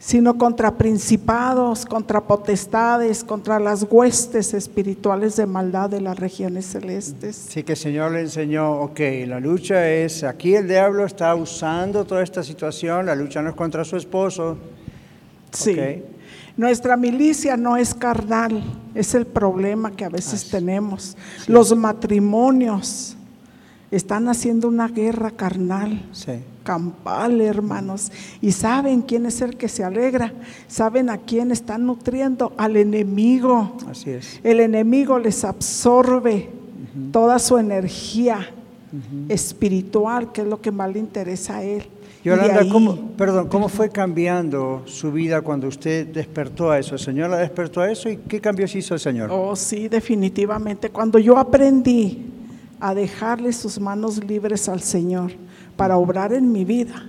[0.00, 7.36] Sino contra principados, contra potestades, contra las huestes espirituales de maldad de las regiones celestes.
[7.36, 12.06] Sí que el Señor le enseñó, ok, la lucha es, aquí el diablo está usando
[12.06, 14.56] toda esta situación, la lucha no es contra su esposo.
[15.52, 15.76] Sí.
[16.56, 18.62] Nuestra milicia no es carnal,
[18.94, 21.14] es el problema que a veces tenemos.
[21.46, 23.18] Los matrimonios
[23.90, 26.08] están haciendo una guerra carnal.
[26.12, 26.32] Sí.
[26.62, 28.12] campal, hermanos.
[28.40, 30.32] Y saben quién es el que se alegra,
[30.68, 33.76] saben a quién están nutriendo, al enemigo.
[33.90, 34.38] Así es.
[34.44, 36.50] El enemigo les absorbe
[37.10, 38.50] toda su energía
[39.28, 41.84] espiritual, que es lo que más le interesa a él.
[42.22, 46.94] Yolanda, ¿cómo, perdón, ¿cómo fue cambiando su vida cuando usted despertó a eso?
[46.94, 49.30] ¿El Señor la despertó a eso y qué cambios hizo el Señor?
[49.32, 50.90] Oh, sí, definitivamente.
[50.90, 52.26] Cuando yo aprendí
[52.80, 55.32] a dejarle sus manos libres al Señor
[55.76, 57.06] para obrar en mi vida,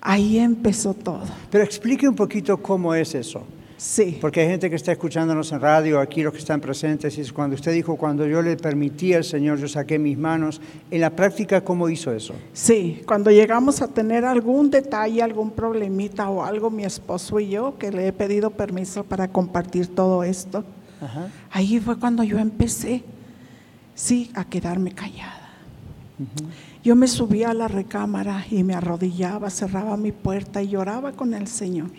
[0.00, 1.22] ahí empezó todo.
[1.50, 3.44] Pero explique un poquito cómo es eso.
[3.78, 4.18] Sí.
[4.20, 7.32] Porque hay gente que está escuchándonos en radio, aquí los que están presentes, y es
[7.32, 10.60] cuando usted dijo, cuando yo le permití al Señor, yo saqué mis manos.
[10.90, 12.34] En la práctica, ¿cómo hizo eso?
[12.52, 17.78] Sí, cuando llegamos a tener algún detalle, algún problemita o algo, mi esposo y yo,
[17.78, 20.64] que le he pedido permiso para compartir todo esto,
[21.00, 21.28] Ajá.
[21.52, 23.04] ahí fue cuando yo empecé,
[23.98, 25.48] sí, a quedarme callada.
[26.84, 31.34] Yo me subía a la recámara y me arrodillaba, cerraba mi puerta y lloraba con
[31.34, 31.90] el Señor.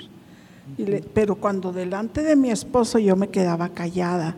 [0.77, 4.35] Le- pero cuando delante de mi esposo yo me quedaba callada,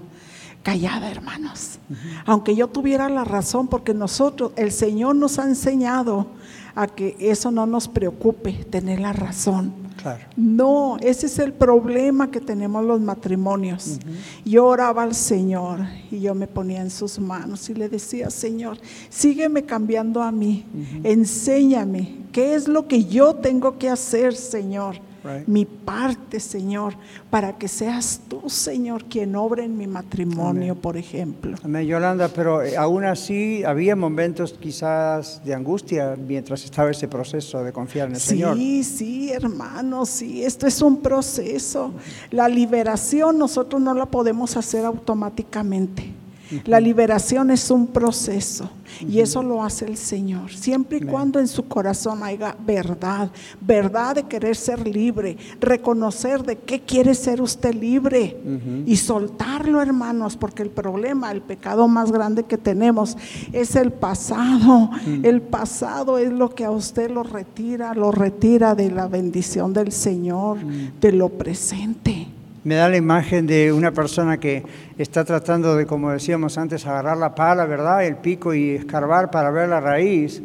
[0.64, 1.80] callada hermanos,
[2.26, 6.28] aunque yo tuviera la razón, porque nosotros, el Señor nos ha enseñado
[6.76, 9.74] a que eso no nos preocupe, tener la razón.
[10.02, 10.26] Claro.
[10.36, 13.99] No, ese es el problema que tenemos los matrimonios.
[14.43, 18.78] Yo oraba al Señor y yo me ponía en sus manos y le decía, Señor,
[19.10, 20.66] sígueme cambiando a mí,
[21.04, 24.95] enséñame qué es lo que yo tengo que hacer, Señor.
[25.24, 25.47] Right.
[25.47, 26.93] Mi parte, Señor,
[27.30, 31.57] para que seas tú, Señor, quien obre en mi matrimonio, por ejemplo.
[31.63, 37.63] Amén, Yolanda, pero eh, aún así había momentos quizás de angustia mientras estaba ese proceso
[37.63, 38.57] de confiar en el Señor.
[38.57, 41.93] Sí, sí, hermano, sí, esto es un proceso.
[42.32, 46.20] La liberación nosotros no la podemos hacer automáticamente.
[46.66, 51.47] La liberación es un proceso y eso lo hace el Señor, siempre y cuando en
[51.47, 53.32] su corazón haya verdad,
[53.62, 58.38] verdad de querer ser libre, reconocer de qué quiere ser usted libre
[58.86, 63.18] y soltarlo, hermanos, porque el problema, el pecado más grande que tenemos
[63.52, 64.89] es el pasado.
[65.24, 69.91] El pasado es lo que a usted lo retira, lo retira de la bendición del
[69.91, 70.58] Señor,
[70.99, 72.28] de lo presente.
[72.64, 74.64] Me da la imagen de una persona que
[74.97, 78.05] está tratando de, como decíamos antes, agarrar la pala, ¿verdad?
[78.05, 80.41] El pico y escarbar para ver la raíz.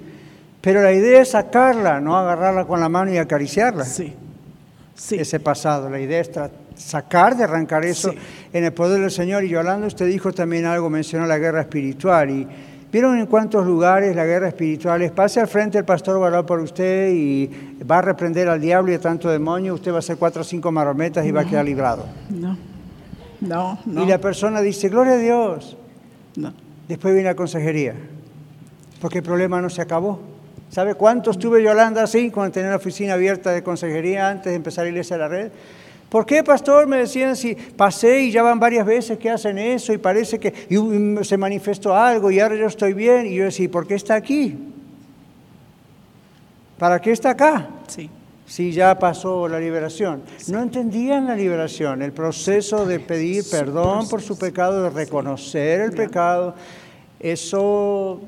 [0.62, 3.84] Pero la idea es sacarla, no agarrarla con la mano y acariciarla.
[3.84, 4.14] Sí,
[4.94, 5.16] sí.
[5.16, 5.90] Ese pasado.
[5.90, 6.30] La idea es
[6.76, 8.18] sacar, de arrancar eso Sí.
[8.52, 9.44] en el poder del Señor.
[9.44, 12.30] Y Yolanda, usted dijo también algo, mencionó la guerra espiritual.
[12.30, 12.48] Y
[12.97, 15.11] vieron en cuántos lugares la guerra espiritual es.
[15.11, 17.51] Pase al frente el pastor va a orar por usted y
[17.84, 19.74] va a reprender al diablo y a tanto demonio.
[19.74, 22.07] Usted va a hacer cuatro o cinco marometas y va a quedar librado.
[22.30, 22.57] No,
[23.42, 24.03] no, no.
[24.03, 25.76] Y la persona dice, gloria a Dios.
[26.36, 26.55] no.
[26.88, 27.94] Después viene la consejería,
[28.99, 30.18] porque el problema no se acabó.
[30.70, 34.84] ¿Sabe cuánto estuve Yolanda así cuando tenía la oficina abierta de consejería antes de empezar
[34.84, 35.51] la iglesia de la red?
[36.09, 36.86] ¿Por qué, pastor?
[36.86, 40.54] Me decían si pasé y ya van varias veces que hacen eso y parece que
[40.70, 43.26] y, um, se manifestó algo y ahora yo estoy bien.
[43.26, 44.57] Y yo decía, ¿por qué está aquí?
[46.78, 47.68] ¿Para qué está acá?
[47.88, 48.11] Sí.
[48.46, 50.22] Si ya pasó la liberación.
[50.48, 55.92] No entendían la liberación, el proceso de pedir perdón por su pecado, de reconocer el
[55.92, 56.54] pecado.
[57.18, 58.20] Eso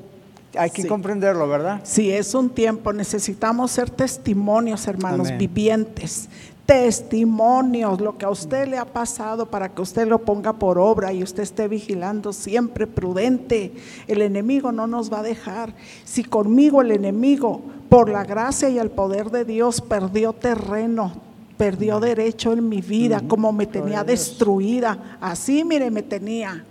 [0.57, 0.87] hay que Sí.
[0.89, 1.79] comprenderlo, ¿verdad?
[1.83, 5.37] Sí, es un tiempo, necesitamos ser testimonios, hermanos, Amén.
[5.37, 6.27] vivientes.
[6.69, 11.11] Testimonios, lo que a usted le ha pasado para que usted lo ponga por obra
[11.11, 13.73] y usted esté vigilando siempre prudente.
[14.05, 15.73] El enemigo no nos va a dejar.
[16.03, 21.13] Si conmigo el enemigo, por la gracia y el poder de Dios, perdió terreno,
[21.57, 26.63] perdió derecho en mi vida, como me tenía destruida, así mire, me tenía.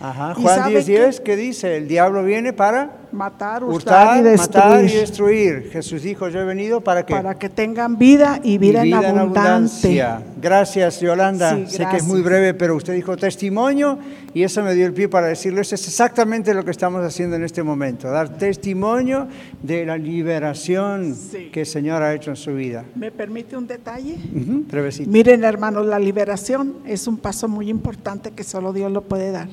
[0.00, 0.34] Ajá.
[0.36, 0.92] ¿Y Juan sabe 10, qué?
[1.04, 1.76] 10, ¿qué dice?
[1.76, 5.00] El diablo viene para Matar, hurtar y matar y destruir.
[5.00, 5.70] destruir.
[5.72, 9.18] Jesús dijo, yo he venido para que para que tengan vida y vida, y en
[9.18, 10.04] abundante.
[10.42, 11.56] Gracias, Yolanda.
[11.56, 12.24] Sí, sé que es muy gracias.
[12.24, 13.98] breve, pero usted dijo testimonio
[14.34, 15.60] y eso me dio el pie para decirlo.
[15.60, 19.28] Eso es exactamente lo que estamos haciendo en este momento, dar testimonio
[19.62, 21.50] de la liberación Sí.
[21.52, 22.84] que el Señor ha hecho en su vida.
[22.96, 24.16] ¿Me permite un detalle?
[24.34, 25.08] Ujú, brevecito.
[25.08, 29.48] Miren, hermanos, la liberación es un paso muy importante que solo Dios lo puede dar.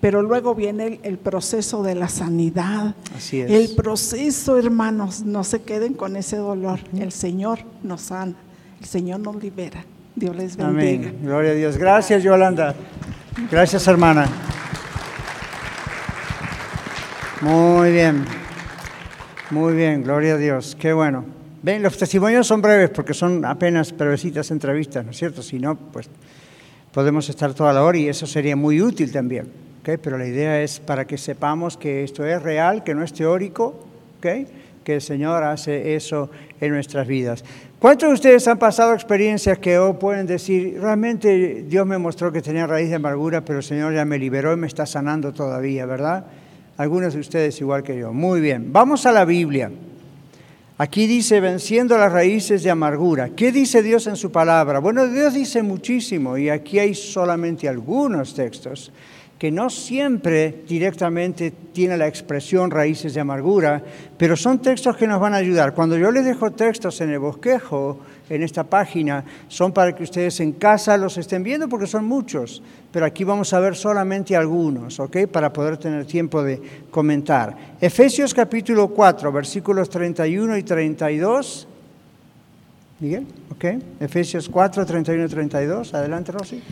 [0.00, 2.94] Pero luego viene el, el proceso de la sanidad.
[3.16, 3.50] Así es.
[3.50, 6.80] El proceso, hermanos, no se queden con ese dolor.
[6.96, 8.34] El Señor nos sana,
[8.80, 9.84] el Señor nos libera.
[10.14, 11.08] Dios les bendiga.
[11.08, 11.18] Amén.
[11.22, 11.76] Gloria a Dios.
[11.76, 12.74] Gracias, Yolanda.
[13.50, 14.26] Gracias, hermana.
[17.42, 18.24] Muy bien.
[19.50, 20.76] Muy bien, gloria a Dios.
[20.78, 21.24] Qué bueno.
[21.62, 25.42] Ven, los testimonios son breves porque son apenas brevecitas entrevistas, ¿no es cierto?
[25.42, 26.08] Si no, pues
[26.92, 29.65] podemos estar toda la hora y eso sería muy útil también.
[30.02, 33.86] Pero la idea es para que sepamos que esto es real, que no es teórico,
[34.18, 34.26] ¿ok?
[34.86, 36.30] que el Señor hace eso
[36.60, 37.44] en nuestras vidas.
[37.80, 42.40] ¿Cuántos de ustedes han pasado experiencias que hoy pueden decir, realmente Dios me mostró que
[42.40, 45.86] tenía raíz de amargura, pero el Señor ya me liberó y me está sanando todavía,
[45.86, 46.26] ¿verdad?
[46.76, 48.12] Algunos de ustedes igual que yo.
[48.12, 49.72] Muy bien, vamos a la Biblia.
[50.78, 53.30] Aquí dice, venciendo las raíces de amargura.
[53.30, 54.78] ¿Qué dice Dios en su palabra?
[54.78, 58.92] Bueno, Dios dice muchísimo y aquí hay solamente algunos textos
[59.38, 63.82] que no siempre directamente tiene la expresión raíces de amargura,
[64.16, 65.74] pero son textos que nos van a ayudar.
[65.74, 70.40] Cuando yo les dejo textos en el bosquejo, en esta página, son para que ustedes
[70.40, 74.98] en casa los estén viendo porque son muchos, pero aquí vamos a ver solamente algunos,
[74.98, 75.26] ¿ok?
[75.30, 76.60] Para poder tener tiempo de
[76.90, 77.54] comentar.
[77.80, 81.68] Efesios capítulo 4, versículos 31 y 32.
[82.98, 83.64] Miguel, ¿ok?
[84.00, 85.92] Efesios 4, 31 y 32.
[85.92, 86.62] Adelante, Rosy.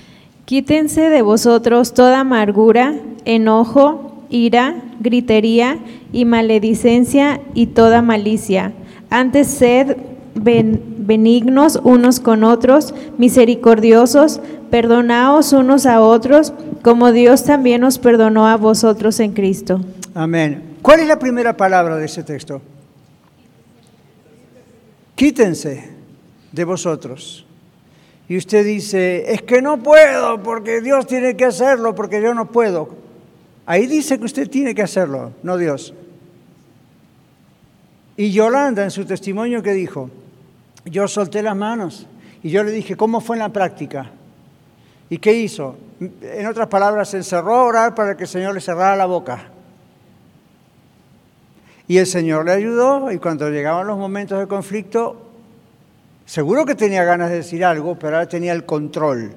[0.44, 5.78] Quítense de vosotros toda amargura, enojo, ira, gritería
[6.12, 8.72] y maledicencia y toda malicia.
[9.08, 9.96] Antes sed
[10.34, 14.40] ben- benignos unos con otros, misericordiosos,
[14.70, 19.80] perdonaos unos a otros, como Dios también os perdonó a vosotros en Cristo.
[20.14, 20.74] Amén.
[20.82, 22.60] ¿Cuál es la primera palabra de ese texto?
[25.14, 25.92] Quítense.
[26.52, 27.44] de vosotros.
[28.28, 32.50] Y usted dice, es que no puedo porque Dios tiene que hacerlo, porque yo no
[32.50, 32.88] puedo.
[33.66, 35.94] Ahí dice que usted tiene que hacerlo, no Dios.
[38.16, 40.10] Y Yolanda en su testimonio que dijo,
[40.84, 42.06] yo solté las manos
[42.42, 44.10] y yo le dije, ¿cómo fue en la práctica?
[45.10, 45.76] ¿Y qué hizo?
[46.00, 49.50] En otras palabras, se encerró a orar para que el Señor le cerrara la boca.
[51.86, 55.23] Y el Señor le ayudó y cuando llegaban los momentos de conflicto,
[56.24, 59.34] seguro que tenía ganas de decir algo, pero ahora tenía el control.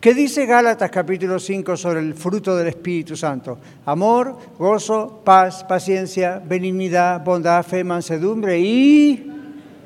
[0.00, 3.58] ¿Qué dice Gálatas capítulo 5 sobre el fruto del Espíritu Santo?
[3.86, 9.32] Amor, gozo, paz, paciencia, benignidad, bondad, fe, mansedumbre y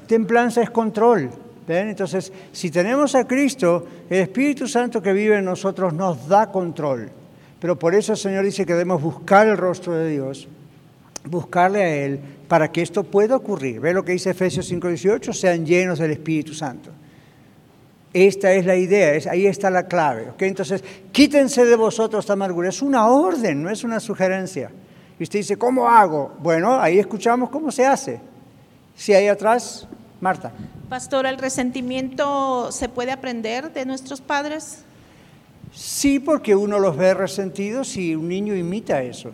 [0.06, 1.30] templanza es control.
[1.68, 7.08] Entonces, si tenemos a Cristo, el Espíritu Santo que vive en nosotros nos da control.
[7.60, 10.48] Pero por eso el Señor dice que debemos buscar el rostro de Dios
[11.24, 12.20] buscarle a Él
[12.50, 13.78] para que esto pueda ocurrir.
[13.78, 16.90] Ve lo que dice Efesios 5:18, sean llenos del Espíritu Santo.
[18.12, 20.32] Esta es la idea, es, ahí está la clave.
[20.40, 20.82] Entonces,
[21.12, 22.68] quítense de vosotros esta amargura.
[22.68, 24.72] Es una orden, no es una sugerencia.
[25.16, 26.32] Y usted dice, ¿cómo hago?
[26.40, 28.20] Bueno, ahí escuchamos cómo se hace.
[28.96, 29.86] Si hay atrás,
[30.20, 30.50] Marta.
[30.88, 34.78] Pastor, ¿el resentimiento se puede aprender de nuestros padres?
[35.72, 39.30] Sí, porque uno los ve resentidos y un niño imita eso.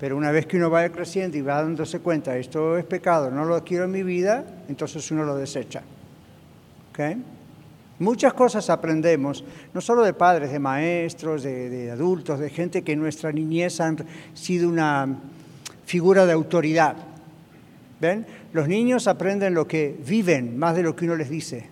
[0.00, 3.44] Pero una vez que uno va creciendo y va dándose cuenta, esto es pecado, no
[3.44, 5.82] lo quiero en mi vida, entonces uno lo desecha.
[7.98, 9.44] Muchas cosas aprendemos,
[9.74, 13.98] no solo de padres, de maestros, de, adultos, de gente que en nuestra niñez han
[14.34, 15.18] sido una
[15.84, 16.96] figura de autoridad.
[18.00, 18.26] ¿Ven?
[18.54, 21.68] Los niños aprenden lo que viven más de lo que uno les dice.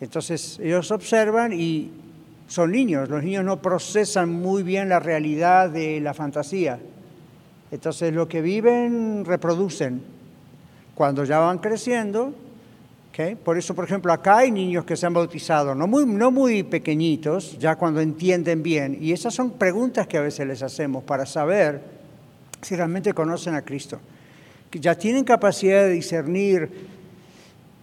[0.00, 1.90] Entonces ellos observan y
[2.46, 3.08] son niños.
[3.08, 6.78] Los niños no procesan muy bien la realidad de la fantasía.
[7.70, 10.02] Entonces lo que viven reproducen.
[10.94, 12.34] Cuando ya van creciendo,
[13.10, 13.34] ¿okay?
[13.34, 16.62] por eso por ejemplo acá hay niños que se han bautizado, no muy, no muy
[16.62, 18.98] pequeñitos, ya cuando entienden bien.
[19.00, 21.80] Y esas son preguntas que a veces les hacemos para saber
[22.60, 24.00] si realmente conocen a Cristo.
[24.70, 26.70] Que ya tienen capacidad de discernir,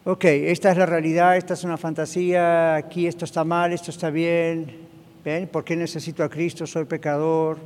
[0.06, 4.10] ok, esta es la realidad, esta es una fantasía, aquí esto está mal, esto está
[4.10, 4.88] bien,
[5.26, 5.48] ¿ven?
[5.48, 6.66] ¿Por qué necesito a Cristo?
[6.66, 7.58] Soy pecador,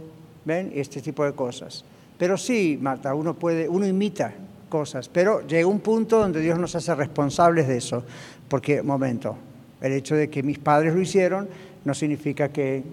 [0.46, 0.72] ¿ven?
[0.74, 1.84] Este tipo de cosas.
[2.22, 4.32] Pero sí, Marta, uno puede, uno imita
[4.70, 8.04] cosas, pero llega un punto donde Dios nos hace responsables de eso.
[8.48, 9.36] Porque, momento,
[9.82, 11.50] el hecho de que mis padres lo hicieron
[11.84, 12.84] no significa que,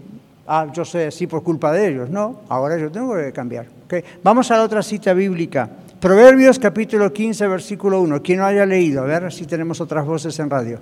[0.47, 2.09] ah, yo soy así por culpa de ellos.
[2.09, 3.66] No, ahora yo tengo que cambiar.
[3.85, 4.03] ¿okay?
[4.22, 5.68] Vamos a la otra cita bíblica.
[6.01, 8.22] Proverbios capítulo 15, versículo 1.
[8.22, 10.79] Quien no haya leído, a ver si tenemos otras voces en radio.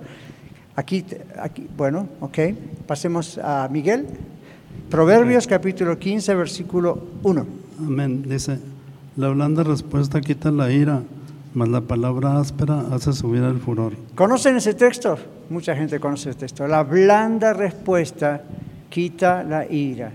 [0.73, 1.03] Aquí,
[1.37, 2.39] aquí, bueno, ok.
[2.87, 4.07] Pasemos a Miguel.
[4.89, 7.66] Proverbios capítulo 15, versículo 1.
[7.79, 8.23] Amén.
[8.27, 8.59] Dice,
[9.17, 11.01] la blanda respuesta quita la ira,
[11.53, 13.93] mas la palabra áspera hace subir el furor.
[14.15, 15.17] ¿Conocen ese texto?
[15.49, 16.67] Mucha gente conoce ese texto.
[16.67, 18.41] La blanda respuesta
[18.89, 20.11] quita la ira.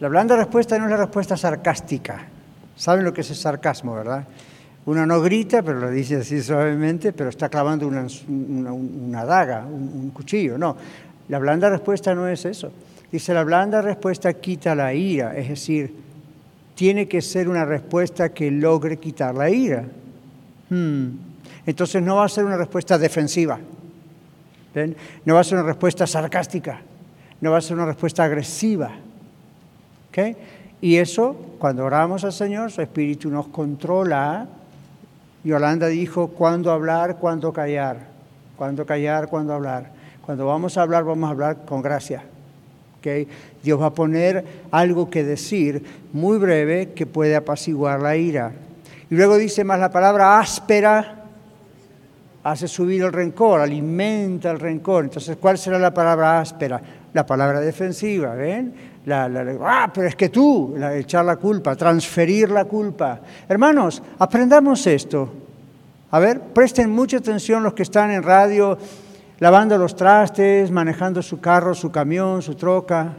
[0.00, 2.26] La blanda respuesta no es la respuesta sarcástica.
[2.76, 4.26] ¿Saben lo que es el sarcasmo, verdad?
[4.86, 9.90] Uno no grita, pero lo dice así suavemente, pero está clavando una, una, daga, un,
[9.94, 10.56] un cuchillo.
[10.58, 10.76] No,
[11.28, 12.72] la blanda respuesta no es eso.
[13.10, 16.07] Dice, la blanda respuesta quita la ira, es decir,
[16.78, 19.84] tiene que ser una respuesta que logre quitar la ira.
[20.70, 21.08] Hmm.
[21.66, 23.58] Entonces no va a ser una respuesta defensiva,
[25.24, 26.80] no va a ser una respuesta sarcástica,
[27.40, 28.92] no va a ser una respuesta agresiva.
[30.80, 34.46] Y eso, cuando oramos al Señor, su Espíritu nos controla.
[35.42, 38.06] Yolanda dijo cuándo hablar, cuándo callar,
[38.56, 39.90] cuándo callar, cuándo hablar.
[40.24, 42.22] Cuando vamos a hablar, vamos a hablar con gracia.
[43.62, 45.82] Dios va a poner algo que decir
[46.12, 48.52] muy breve que puede apaciguar la ira.
[49.10, 51.18] Y luego dice más la palabra áspera
[52.44, 55.04] hace subir el rencor, alimenta el rencor.
[55.04, 56.80] Entonces, ¿cuál será la palabra áspera?
[57.12, 58.74] La palabra defensiva, ¿ven?
[59.06, 59.30] La,
[59.62, 63.20] ah, pero es que tú, echar la culpa, transferir la culpa.
[63.48, 65.30] Hermanos, aprendamos esto.
[66.10, 68.78] A ver, presten mucha atención los que están en radio
[69.40, 73.14] lavando los trastes, manejando su carro, su camión, su troca.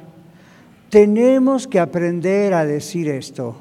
[0.89, 3.55] Tenemos que aprender a decir esto.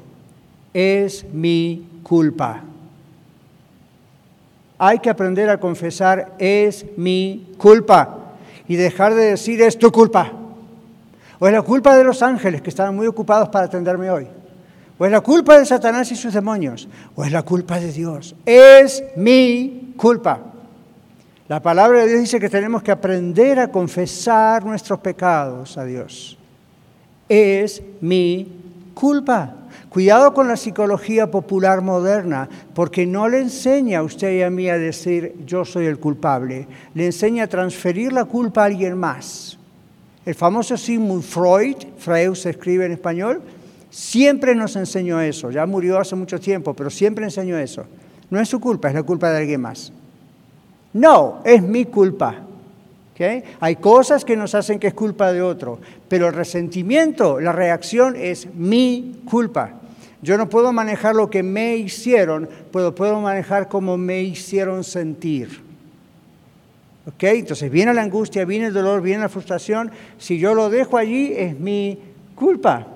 [0.73, 2.63] Es mi culpa.
[4.77, 8.17] Hay que aprender a confesar, es mi culpa.
[8.67, 10.31] Y dejar de decir, es tu culpa.
[11.39, 14.27] O es la culpa de los ángeles que estaban muy ocupados para atenderme hoy.
[14.97, 16.87] O es la culpa de Satanás y sus demonios.
[17.15, 18.35] O es la culpa de Dios.
[18.45, 20.39] Es mi culpa.
[21.49, 26.37] La palabra de Dios dice que tenemos que aprender a confesar nuestros pecados a Dios.
[27.27, 28.47] Es mi
[28.93, 29.55] culpa.
[29.89, 34.69] Cuidado con la psicología popular moderna, porque no le enseña a usted y a mí
[34.69, 39.57] a decir yo soy el culpable, le enseña a transferir la culpa a alguien más.
[40.27, 43.41] El famoso Sigmund Freud, Freud se escribe en español,
[43.89, 47.85] siempre nos enseñó eso, ya murió hace mucho tiempo, pero siempre enseñó eso.
[48.29, 49.91] No es su culpa, es la culpa de alguien más.
[50.93, 52.35] No, es mi culpa.
[53.59, 58.15] Hay cosas que nos hacen que es culpa de otro, pero el resentimiento, la reacción
[58.15, 59.71] es mi culpa.
[60.21, 65.61] Yo no puedo manejar lo que me hicieron, pero puedo manejar cómo me hicieron sentir.
[67.07, 67.23] ¿Ok?
[67.23, 69.91] Entonces viene la angustia, viene el dolor, viene la frustración.
[70.17, 71.99] Si yo lo dejo allí, es mi
[72.35, 72.87] culpa.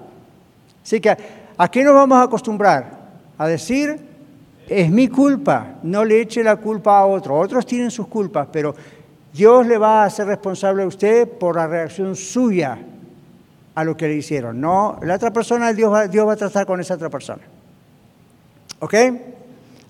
[0.84, 1.18] Así que,
[1.58, 3.04] ¿a qué nos vamos a acostumbrar?
[3.38, 4.00] A decir,
[4.68, 7.38] es mi culpa, no le eche la culpa a otro.
[7.38, 8.74] Otros tienen sus culpas, pero
[9.34, 12.78] Dios le va a hacer responsable a usted por la reacción suya
[13.76, 14.61] a lo que le hicieron.
[14.61, 17.41] No, la otra persona, Dios va, Dios va a tratar con esa otra persona.
[18.80, 18.93] ¿Ok?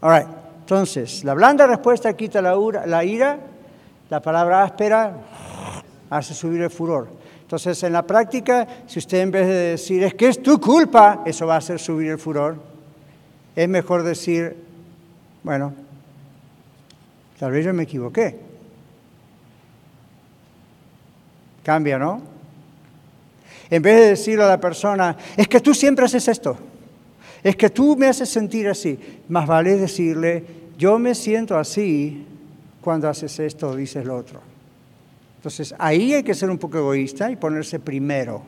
[0.01, 0.27] All right.
[0.61, 2.55] Entonces, la blanda respuesta quita la,
[2.85, 3.37] la ira,
[4.09, 5.13] la palabra áspera
[6.09, 7.09] hace subir el furor.
[7.41, 11.21] Entonces, en la práctica, si usted en vez de decir, es que es tu culpa,
[11.25, 12.72] eso va a hacer subir el furor,
[13.55, 14.55] es mejor decir,
[15.43, 15.73] bueno,
[17.39, 18.39] tal vez yo me equivoqué.
[21.63, 22.21] Cambia, ¿no?
[23.69, 26.57] En vez de decirle a la persona, es que tú siempre haces esto,
[27.41, 28.99] es que tú me haces sentir así,
[29.29, 30.43] más vale decirle,
[30.77, 32.25] yo me siento así
[32.81, 34.41] cuando haces esto o dices lo otro.
[35.37, 38.41] Entonces ahí hay que ser un poco egoísta y ponerse primero.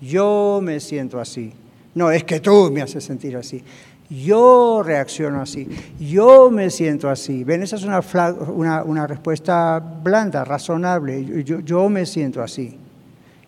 [0.00, 1.52] Yo me siento así.
[1.94, 3.62] No, es que tú me haces sentir así.
[4.10, 5.68] Yo reacciono así,
[6.00, 7.44] yo me siento así.
[7.44, 7.62] ¿Ven?
[7.62, 11.44] Esa es una, una, respuesta blanda, razonable.
[11.44, 12.78] Yo, yo, me siento así.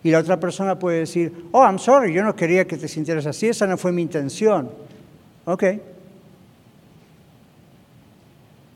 [0.03, 3.25] Y la otra persona puede decir, oh, I'm sorry, yo no quería que te sintieras
[3.25, 4.69] así, esa no fue mi intención.
[5.45, 5.63] Ok.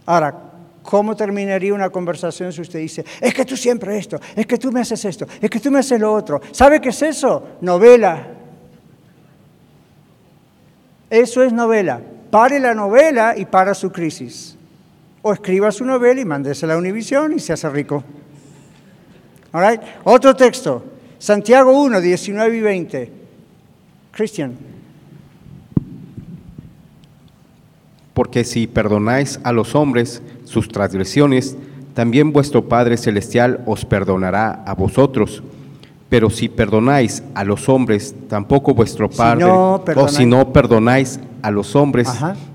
[0.07, 0.35] Ahora,
[0.81, 4.71] ¿cómo terminaría una conversación si usted dice, es que tú siempre esto, es que tú
[4.71, 6.41] me haces esto, es que tú me haces lo otro?
[6.51, 7.57] ¿Sabe qué es eso?
[7.61, 8.34] Novela.
[11.15, 12.01] Eso es novela.
[12.29, 14.57] Pare la novela y para su crisis.
[15.21, 18.03] O escriba su novela y mándese a la Univisión y se hace rico.
[19.53, 20.83] All Otro texto.
[21.17, 23.11] Santiago 1, 19 y 20.
[24.11, 24.57] Cristian.
[28.13, 31.55] Porque si perdonáis a los hombres sus transgresiones,
[31.93, 35.41] también vuestro Padre Celestial os perdonará a vosotros.
[36.15, 41.75] Pero si perdonáis a los hombres, tampoco vuestro Padre, o si no perdonáis a los
[41.75, 42.07] hombres,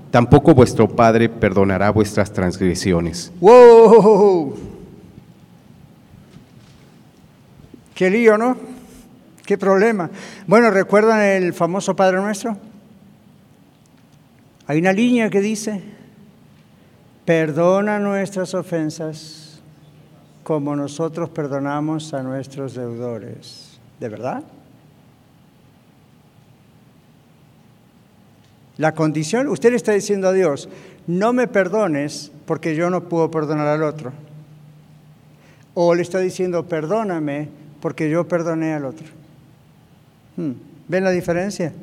[0.09, 3.31] tampoco vuestro Padre perdonará vuestras transgresiones.
[3.39, 4.55] ¡Wow!
[7.93, 8.57] Qué lío, ¿no?
[9.45, 10.09] Qué problema.
[10.47, 12.57] Bueno, ¿recuerdan el famoso Padre Nuestro?
[14.65, 15.83] Hay una línea que dice,
[17.25, 19.40] perdona nuestras ofensas
[20.43, 23.79] como nosotros perdonamos a nuestros deudores.
[23.99, 24.43] ¿De verdad?
[28.77, 30.67] La condición, usted le está diciendo a Dios,
[31.05, 34.11] no me perdones porque yo no puedo perdonar al otro.
[35.73, 39.05] O le está diciendo, perdóname porque yo perdoné al otro.
[40.37, 40.53] Hmm,
[40.87, 41.73] ¿Ven la diferencia?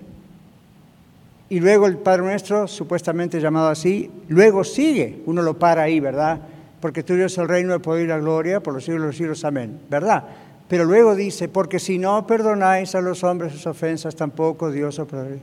[1.51, 6.41] Y luego el Padre Nuestro, supuestamente llamado así, luego sigue, uno lo para ahí, ¿verdad?
[6.81, 9.17] Porque tuyo es el reino, el poder y la gloria por los siglos de los
[9.17, 9.45] siglos.
[9.45, 9.81] Amén.
[9.89, 10.25] ¿Verdad?
[10.69, 15.09] Pero luego dice, porque si no perdonáis a los hombres sus ofensas, tampoco Dios os
[15.09, 15.37] perdonará.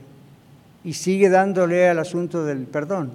[0.84, 3.10] Y sigue dándole al asunto del perdón.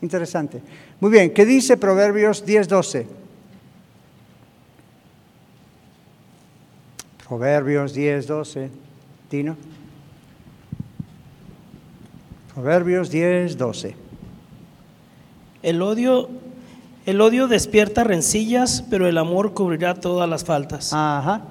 [0.00, 0.62] Interesante.
[1.00, 3.06] Muy bien, ¿qué dice Proverbios 10.12?
[7.28, 8.70] Proverbios 10.12.
[9.28, 9.56] Tino.
[12.54, 14.07] Proverbios 10.12.
[15.62, 16.28] El odio,
[17.06, 20.92] el odio despierta rencillas, pero el amor cubrirá todas las faltas.
[20.92, 21.42] Ajá.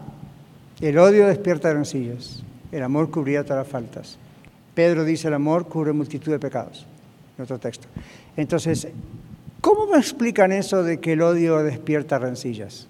[0.80, 4.18] El odio despierta rencillas, el amor cubrirá todas las faltas.
[4.76, 6.86] Pedro dice el amor cubre multitud de pecados.
[7.38, 7.88] En otro texto.
[8.36, 8.88] Entonces,
[9.62, 12.88] ¿cómo me explican eso de que el odio despierta rencillas?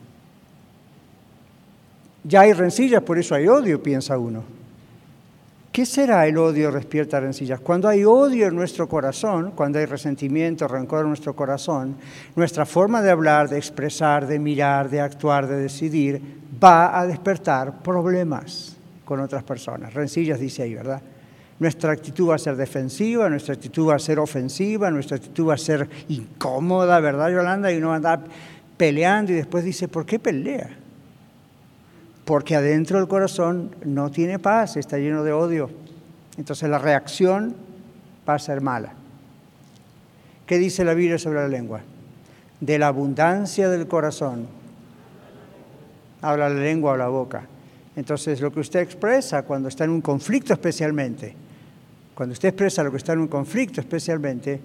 [2.24, 4.44] Ya hay rencillas, por eso hay odio, piensa uno.
[5.78, 7.60] ¿Qué será el odio despierta rencillas?
[7.60, 11.98] Cuando hay odio en nuestro corazón, cuando hay resentimiento, rencor en nuestro corazón,
[12.36, 16.20] nuestra forma de hablar, de expresar, de mirar, de actuar, de decidir,
[16.64, 18.76] va a despertar problemas
[19.06, 19.94] con otras personas.
[19.94, 21.00] Rencillas dice ahí, ¿verdad?
[21.60, 25.54] Nuestra actitud va a ser defensiva, nuestra actitud va a ser ofensiva, nuestra actitud va
[25.54, 27.72] a ser incómoda, ¿verdad, Yolanda?
[27.72, 28.24] Y uno va a andar
[28.78, 30.72] peleando y después dice, ¿por qué pelea?
[32.28, 35.70] Porque adentro del corazón no tiene paz, está lleno de odio.
[36.38, 37.56] Entonces la reacción
[38.28, 38.92] va a ser mala.
[40.46, 41.80] ¿Qué dice la Biblia sobre la lengua?
[42.60, 44.46] De la abundancia del corazón
[46.22, 47.48] habla la lengua o la boca.
[47.96, 51.34] Entonces lo que usted expresa cuando está en un conflicto especialmente,
[52.14, 54.60] cuando usted expresa lo que está en un conflicto especialmente,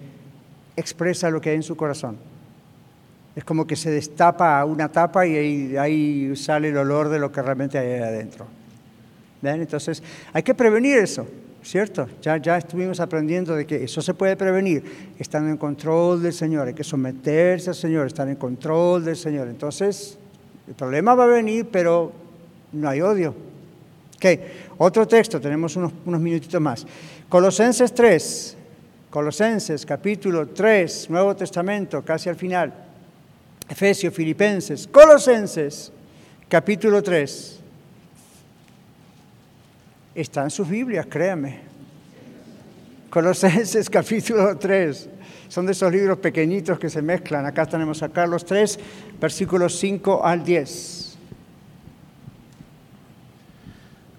[0.75, 2.32] expresa lo que hay en su corazón.
[3.35, 7.41] Es como que se destapa una tapa y ahí, sale el olor de lo que
[7.41, 8.45] realmente hay adentro.
[9.41, 9.61] ¿Ven?
[9.61, 11.27] Entonces, hay que prevenir eso,
[11.63, 12.07] ¿cierto?
[12.21, 16.67] Ya, ya estuvimos aprendiendo de que eso se puede prevenir, estando en control del Señor,
[16.67, 19.47] hay que someterse al Señor, estar en control del Señor.
[19.47, 20.17] Entonces,
[20.67, 22.11] el problema va a venir, pero
[22.71, 23.35] no hay odio.
[24.15, 24.25] Ok,
[24.77, 26.85] otro texto, tenemos unos, unos minutitos más.
[27.27, 28.57] Colosenses 3,
[29.09, 32.73] Colosenses capítulo 3, Nuevo Testamento, casi al final.
[33.69, 35.91] Efesios, Filipenses, Colosenses
[36.47, 37.59] capítulo 3.
[40.15, 41.61] Está en sus Biblias, créanme.
[43.09, 45.09] Colosenses capítulo 3.
[45.49, 47.45] Son de esos libros pequeñitos que se mezclan.
[47.45, 48.79] Acá tenemos a Carlos 3,
[49.19, 51.17] versículos 5 al 10.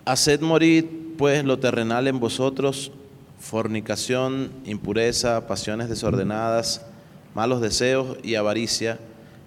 [0.07, 2.93] Haced morir pues lo terrenal en vosotros,
[3.39, 6.85] fornicación, impureza, pasiones desordenadas,
[7.35, 8.99] malos deseos y avaricia,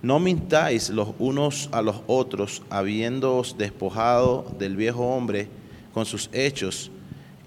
[0.00, 5.48] No mintáis los unos a los otros, habiéndoos despojado del viejo hombre
[5.92, 6.92] con sus hechos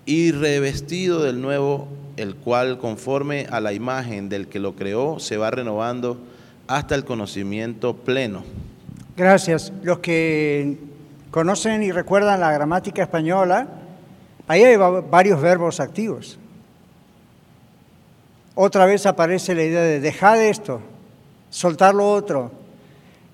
[0.06, 1.88] y revestido del nuevo,
[2.18, 6.18] el cual conforme a la imagen del que lo creó se va renovando
[6.68, 8.44] hasta el conocimiento pleno.
[9.16, 9.72] Gracias.
[9.84, 10.78] Los que
[11.32, 13.68] conocen y recuerdan la gramática española,
[14.48, 16.38] ahí hay varios verbos activos.
[18.56, 20.82] Otra vez aparece la idea de dejar esto,
[21.52, 22.52] soltar lo otro.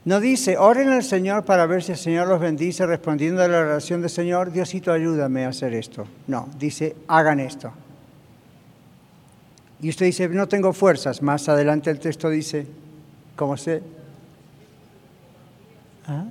[0.03, 3.59] No dice, oren al Señor para ver si el Señor los bendice respondiendo a la
[3.59, 6.05] oración del Señor, Diosito ayúdame a hacer esto.
[6.28, 7.72] No, dice, hagan esto.
[9.82, 11.22] Y usted dice, no tengo fuerzas.
[11.22, 12.68] Más adelante el texto dice,
[13.38, 13.84] ¿Cómo se?
[16.07, 16.26] ¿Ah?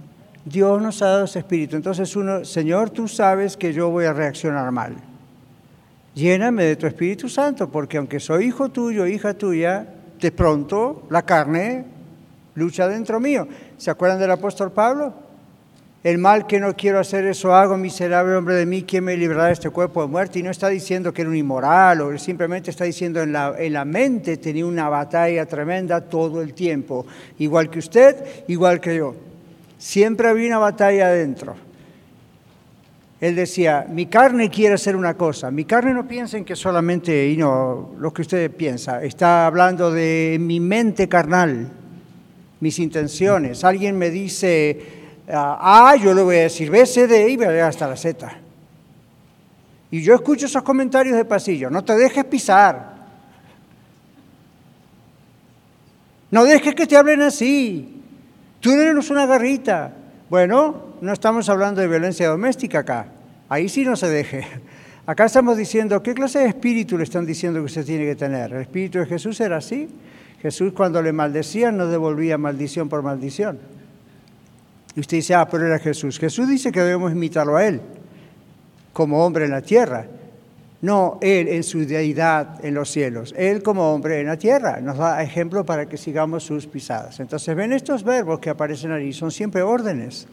[0.44, 1.76] Dios nos ha dado ese espíritu.
[1.76, 4.96] Entonces uno, Señor, tú sabes que yo voy a reaccionar mal.
[6.14, 9.86] Lléname de tu Espíritu Santo, porque aunque soy hijo tuyo, hija tuya,
[10.20, 11.84] de pronto la carne
[12.54, 13.46] lucha dentro mío.
[13.76, 15.12] ¿Se acuerdan del apóstol Pablo?
[16.02, 19.46] El mal que no quiero hacer, eso hago, miserable hombre de mí, ¿quién me librará
[19.46, 20.38] de este cuerpo de muerte?
[20.38, 23.72] Y no está diciendo que era un inmoral, o simplemente está diciendo en la, en
[23.72, 27.06] la mente tenía una batalla tremenda todo el tiempo,
[27.38, 29.16] igual que usted, igual que yo.
[29.78, 31.56] Siempre había una batalla adentro.
[33.20, 35.50] Él decía, mi carne quiere hacer una cosa.
[35.50, 39.02] Mi carne no piensa en que solamente y no, lo que usted piensa.
[39.02, 41.70] Está hablando de mi mente carnal,
[42.60, 43.64] mis intenciones.
[43.64, 44.78] Alguien me dice,
[45.28, 47.96] a, yo le voy a decir B, C, D y voy a llegar hasta la
[47.96, 48.30] Z.
[49.90, 52.96] Y yo escucho esos comentarios de pasillo, no te dejes pisar.
[56.30, 58.02] No dejes que te hablen así.
[58.60, 59.94] Tú eres una garrita.
[60.28, 63.06] Bueno, no estamos hablando de violencia doméstica acá.
[63.48, 64.46] Ahí sí no se deje.
[65.06, 68.52] Acá estamos diciendo, ¿qué clase de espíritu le están diciendo que usted tiene que tener?
[68.52, 69.88] ¿El espíritu de Jesús era así?
[70.42, 73.58] Jesús cuando le maldecían no devolvía maldición por maldición.
[74.96, 76.18] Y usted dice, ah, pero era Jesús.
[76.18, 77.80] Jesús dice que debemos imitarlo a Él,
[78.92, 80.06] como hombre en la tierra.
[80.82, 84.80] No Él en su deidad en los cielos, Él como hombre en la tierra.
[84.80, 87.20] Nos da ejemplo para que sigamos sus pisadas.
[87.20, 90.26] Entonces, ven estos verbos que aparecen ahí, son siempre órdenes.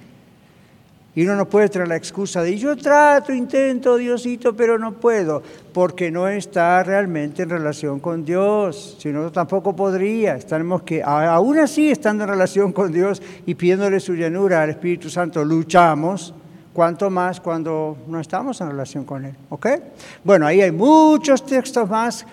[1.15, 5.43] Y uno no puede traer la excusa de yo trato, intento, Diosito, pero no puedo,
[5.71, 8.97] porque no está realmente en relación con Dios.
[8.99, 10.39] Si no, tampoco podría.
[10.39, 15.09] Tenemos que, aún así, estando en relación con Dios y pidiéndole su llanura al Espíritu
[15.09, 16.33] Santo, luchamos.
[16.73, 19.35] Cuanto más cuando no estamos en relación con Él.
[19.49, 19.67] ¿Ok?
[20.23, 22.25] Bueno, ahí hay muchos textos más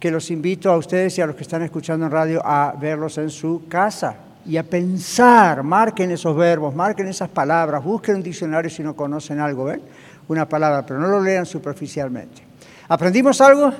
[0.00, 3.16] que los invito a ustedes y a los que están escuchando en radio a verlos
[3.18, 4.16] en su casa
[4.46, 9.40] y a pensar, marquen esos verbos, marquen esas palabras, busquen un diccionario si no conocen
[9.40, 9.80] algo, ¿ven?
[10.28, 12.42] Una palabra, pero no lo lean superficialmente.
[12.88, 13.72] ¿Aprendimos algo?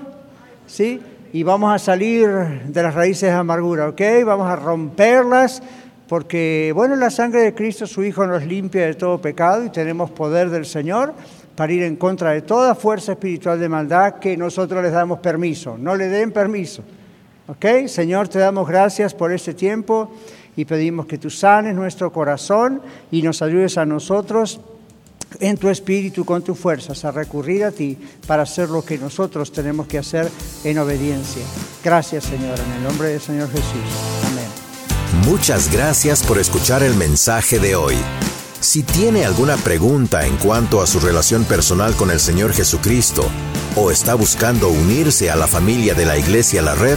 [0.66, 1.00] ¿Sí?
[1.32, 2.28] Y vamos a salir
[2.66, 4.00] de las raíces de amargura, ¿ok?
[4.24, 5.62] Vamos a romperlas
[6.08, 10.10] porque, bueno, la sangre de Cristo, su Hijo, nos limpia de todo pecado y tenemos
[10.10, 11.14] poder del Señor
[11.56, 15.76] para ir en contra de toda fuerza espiritual de maldad que nosotros les damos permiso.
[15.78, 16.82] No le den permiso.
[17.46, 17.88] ¿Ok?
[17.88, 20.10] Señor, te damos gracias por este tiempo
[20.56, 22.80] y pedimos que tú sanes nuestro corazón
[23.10, 24.60] y nos ayudes a nosotros
[25.40, 29.52] en tu espíritu, con tus fuerzas, a recurrir a ti para hacer lo que nosotros
[29.52, 30.30] tenemos que hacer
[30.62, 31.42] en obediencia.
[31.82, 33.64] Gracias, Señor, en el nombre del Señor Jesús.
[34.26, 34.44] Amén.
[35.26, 37.96] Muchas gracias por escuchar el mensaje de hoy.
[38.60, 43.28] Si tiene alguna pregunta en cuanto a su relación personal con el Señor Jesucristo
[43.76, 46.96] o está buscando unirse a la familia de la Iglesia La Red,